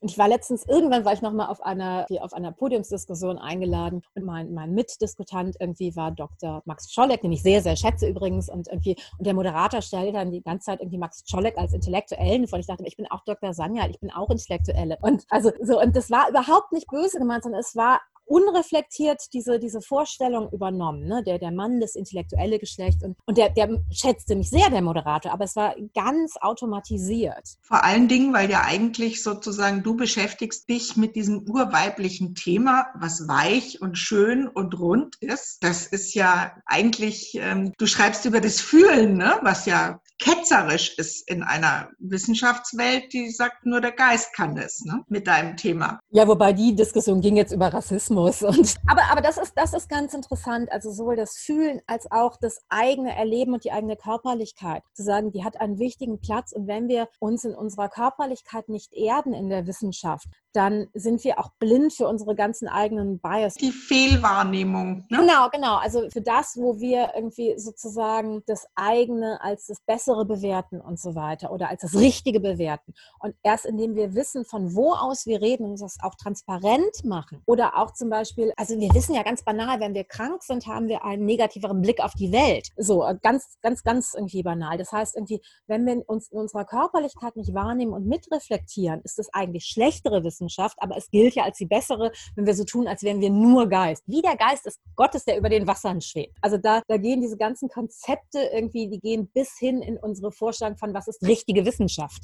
Und 0.00 0.10
ich 0.10 0.18
war 0.18 0.28
letztens, 0.28 0.66
irgendwann 0.68 1.04
war 1.04 1.14
ich 1.14 1.22
nochmal 1.22 1.48
auf 1.48 1.62
einer, 1.62 2.06
auf 2.20 2.32
einer 2.32 2.52
Podiumsdiskussion 2.52 3.38
eingeladen 3.38 4.02
und 4.14 4.24
mein, 4.24 4.52
mein 4.52 4.72
Mitdiskutant 4.72 5.56
irgendwie 5.58 5.96
war 5.96 6.10
Dr. 6.10 6.62
Max 6.64 6.92
Czolek, 6.92 7.22
den 7.22 7.32
ich 7.32 7.42
sehr, 7.42 7.62
sehr 7.62 7.76
schätze 7.76 8.06
übrigens. 8.06 8.48
Und 8.48 8.68
irgendwie, 8.68 8.96
und 9.18 9.26
der 9.26 9.34
Moderator 9.34 9.82
stellte 9.82 10.12
dann 10.12 10.30
die 10.30 10.42
ganze 10.42 10.66
Zeit 10.66 10.80
irgendwie 10.80 10.98
Max 10.98 11.24
Czolek 11.24 11.56
als 11.56 11.72
Intellektuellen 11.72 12.46
vor. 12.46 12.58
Ich 12.58 12.66
dachte, 12.66 12.84
ich 12.86 12.96
bin 12.96 13.10
auch 13.10 13.24
Dr. 13.24 13.54
Sanja, 13.54 13.88
ich 13.88 13.98
bin 13.98 14.10
auch 14.12 14.30
Intellektuelle. 14.30 14.98
Und 15.00 15.24
also 15.30 15.50
so, 15.62 15.80
und 15.80 15.96
das 15.96 16.10
war 16.10 16.28
überhaupt 16.28 16.72
nicht 16.72 16.86
böse 16.88 17.18
gemeint, 17.18 17.44
sondern 17.44 17.60
es 17.60 17.74
war 17.74 18.00
unreflektiert 18.26 19.22
diese, 19.32 19.58
diese 19.58 19.80
Vorstellung 19.80 20.50
übernommen, 20.52 21.06
ne? 21.06 21.22
der, 21.24 21.38
der 21.38 21.52
Mann, 21.52 21.80
das 21.80 21.94
intellektuelle 21.94 22.58
Geschlecht. 22.58 23.02
Und, 23.02 23.16
und 23.24 23.38
der, 23.38 23.50
der 23.50 23.80
schätzte 23.90 24.36
mich 24.36 24.50
sehr, 24.50 24.68
der 24.70 24.82
Moderator, 24.82 25.32
aber 25.32 25.44
es 25.44 25.56
war 25.56 25.74
ganz 25.94 26.36
automatisiert. 26.40 27.56
Vor 27.62 27.84
allen 27.84 28.08
Dingen, 28.08 28.34
weil 28.34 28.50
ja 28.50 28.62
eigentlich 28.64 29.22
sozusagen 29.22 29.82
du 29.82 29.96
beschäftigst 29.96 30.68
dich 30.68 30.96
mit 30.96 31.16
diesem 31.16 31.48
urweiblichen 31.48 32.34
Thema, 32.34 32.86
was 32.94 33.28
weich 33.28 33.80
und 33.80 33.96
schön 33.96 34.48
und 34.48 34.78
rund 34.78 35.16
ist. 35.20 35.62
Das 35.62 35.86
ist 35.86 36.14
ja 36.14 36.56
eigentlich, 36.66 37.38
ähm, 37.40 37.72
du 37.78 37.86
schreibst 37.86 38.24
über 38.24 38.40
das 38.40 38.60
Fühlen, 38.60 39.16
ne? 39.16 39.38
was 39.42 39.66
ja 39.66 40.00
ketzerisch 40.18 40.96
ist 40.98 41.28
in 41.28 41.42
einer 41.42 41.90
Wissenschaftswelt, 41.98 43.12
die 43.12 43.30
sagt, 43.30 43.66
nur 43.66 43.80
der 43.80 43.92
Geist 43.92 44.34
kann 44.34 44.56
es, 44.56 44.84
ne? 44.84 45.02
mit 45.08 45.26
deinem 45.26 45.56
Thema. 45.56 46.00
Ja, 46.10 46.26
wobei 46.26 46.52
die 46.52 46.74
Diskussion 46.74 47.20
ging 47.20 47.36
jetzt 47.36 47.52
über 47.52 47.72
Rassismus. 47.72 48.42
Und, 48.42 48.76
aber 48.86 49.02
aber 49.10 49.20
das, 49.20 49.38
ist, 49.38 49.52
das 49.56 49.74
ist 49.74 49.88
ganz 49.88 50.14
interessant. 50.14 50.70
Also 50.72 50.90
sowohl 50.90 51.16
das 51.16 51.36
Fühlen 51.36 51.80
als 51.86 52.10
auch 52.10 52.36
das 52.40 52.60
eigene 52.68 53.14
Erleben 53.14 53.54
und 53.54 53.64
die 53.64 53.72
eigene 53.72 53.96
Körperlichkeit. 53.96 54.82
Zu 54.94 55.02
sagen, 55.02 55.32
die 55.32 55.44
hat 55.44 55.60
einen 55.60 55.78
wichtigen 55.78 56.20
Platz. 56.20 56.52
Und 56.52 56.66
wenn 56.66 56.88
wir 56.88 57.08
uns 57.20 57.44
in 57.44 57.54
unserer 57.54 57.88
Körperlichkeit 57.88 58.68
nicht 58.68 58.94
erden 58.94 59.34
in 59.34 59.48
der 59.48 59.66
Wissenschaft, 59.66 60.26
dann 60.56 60.88
sind 60.94 61.22
wir 61.22 61.38
auch 61.38 61.50
blind 61.58 61.92
für 61.92 62.08
unsere 62.08 62.34
ganzen 62.34 62.66
eigenen 62.66 63.18
Bias. 63.18 63.54
Die 63.54 63.70
Fehlwahrnehmung. 63.70 65.04
Ne? 65.10 65.18
Genau, 65.18 65.50
genau. 65.50 65.76
Also 65.76 66.08
für 66.08 66.22
das, 66.22 66.56
wo 66.56 66.80
wir 66.80 67.12
irgendwie 67.14 67.58
sozusagen 67.58 68.42
das 68.46 68.66
eigene 68.74 69.40
als 69.42 69.66
das 69.66 69.80
Bessere 69.80 70.24
bewerten 70.24 70.80
und 70.80 70.98
so 70.98 71.14
weiter 71.14 71.52
oder 71.52 71.68
als 71.68 71.82
das 71.82 71.94
Richtige 71.94 72.40
bewerten. 72.40 72.94
Und 73.18 73.34
erst 73.42 73.66
indem 73.66 73.94
wir 73.94 74.14
wissen, 74.14 74.46
von 74.46 74.74
wo 74.74 74.92
aus 74.94 75.26
wir 75.26 75.42
reden 75.42 75.64
und 75.66 75.80
das 75.80 75.98
auch 76.02 76.14
transparent 76.14 77.04
machen 77.04 77.42
oder 77.44 77.76
auch 77.76 77.92
zum 77.92 78.08
Beispiel, 78.08 78.52
also 78.56 78.78
wir 78.78 78.94
wissen 78.94 79.14
ja 79.14 79.22
ganz 79.22 79.42
banal, 79.44 79.80
wenn 79.80 79.94
wir 79.94 80.04
krank 80.04 80.42
sind, 80.42 80.66
haben 80.66 80.88
wir 80.88 81.04
einen 81.04 81.26
negativeren 81.26 81.82
Blick 81.82 82.00
auf 82.00 82.14
die 82.14 82.32
Welt. 82.32 82.70
So 82.78 83.06
ganz, 83.22 83.58
ganz, 83.60 83.82
ganz 83.82 84.14
irgendwie 84.14 84.42
banal. 84.42 84.78
Das 84.78 84.92
heißt 84.92 85.16
irgendwie, 85.16 85.42
wenn 85.66 85.84
wir 85.84 86.02
uns 86.08 86.28
in 86.28 86.38
unserer 86.38 86.64
Körperlichkeit 86.64 87.36
nicht 87.36 87.52
wahrnehmen 87.52 87.92
und 87.92 88.06
mitreflektieren, 88.06 89.02
ist 89.02 89.18
das 89.18 89.32
eigentlich 89.34 89.66
schlechtere 89.66 90.24
Wissen 90.24 90.45
Wissenschaft, 90.46 90.76
aber 90.80 90.96
es 90.96 91.10
gilt 91.10 91.34
ja 91.34 91.44
als 91.44 91.58
die 91.58 91.66
bessere, 91.66 92.12
wenn 92.34 92.46
wir 92.46 92.54
so 92.54 92.64
tun, 92.64 92.86
als 92.86 93.02
wären 93.02 93.20
wir 93.20 93.30
nur 93.30 93.68
Geist. 93.68 94.02
Wie 94.06 94.22
der 94.22 94.36
Geist 94.36 94.66
ist 94.66 94.80
Gottes, 94.94 95.24
der 95.24 95.38
über 95.38 95.48
den 95.48 95.66
Wassern 95.66 96.00
schwebt. 96.00 96.36
Also 96.40 96.56
da, 96.56 96.82
da 96.86 96.96
gehen 96.96 97.20
diese 97.20 97.36
ganzen 97.36 97.68
Konzepte 97.68 98.40
irgendwie, 98.52 98.88
die 98.88 99.00
gehen 99.00 99.28
bis 99.32 99.58
hin 99.58 99.82
in 99.82 99.96
unsere 99.96 100.32
Vorstellung 100.32 100.76
von, 100.76 100.94
was 100.94 101.08
ist 101.08 101.22
richtige 101.22 101.64
Wissenschaft. 101.64 102.22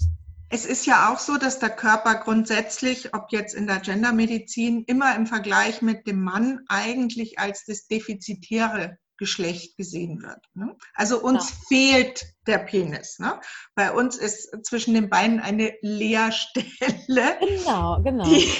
Es 0.55 0.67
ist 0.67 0.85
ja 0.85 1.11
auch 1.11 1.19
so, 1.19 1.39
dass 1.39 1.59
der 1.61 1.71
Körper 1.71 2.17
grundsätzlich, 2.17 3.15
ob 3.15 3.33
jetzt 3.33 3.55
in 3.55 3.67
der 3.67 3.79
Gendermedizin, 3.79 4.85
immer 4.87 5.17
im 5.17 5.27
Vergleich 5.27 5.81
mit 5.81 6.07
dem 6.07 6.23
Mann 6.23 6.61
eigentlich 6.69 7.39
als 7.39 7.65
das 7.65 7.87
defizitäre 7.87 8.99
Geschlecht 9.23 9.77
gesehen 9.77 10.21
wird. 10.21 10.41
Ne? 10.55 10.77
Also 10.95 11.23
uns 11.23 11.49
ja. 11.49 11.57
fehlt 11.69 12.25
der 12.49 12.59
Penis. 12.59 13.21
Ne? 13.21 13.41
Bei 13.77 13.93
uns 13.93 14.17
ist 14.17 14.51
zwischen 14.67 14.95
den 14.95 15.09
Beinen 15.09 15.39
eine 15.39 15.75
Leerstelle. 15.81 17.39
Genau, 17.39 18.03
genau. 18.03 18.25
Die, 18.25 18.51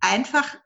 einfach 0.00 0.56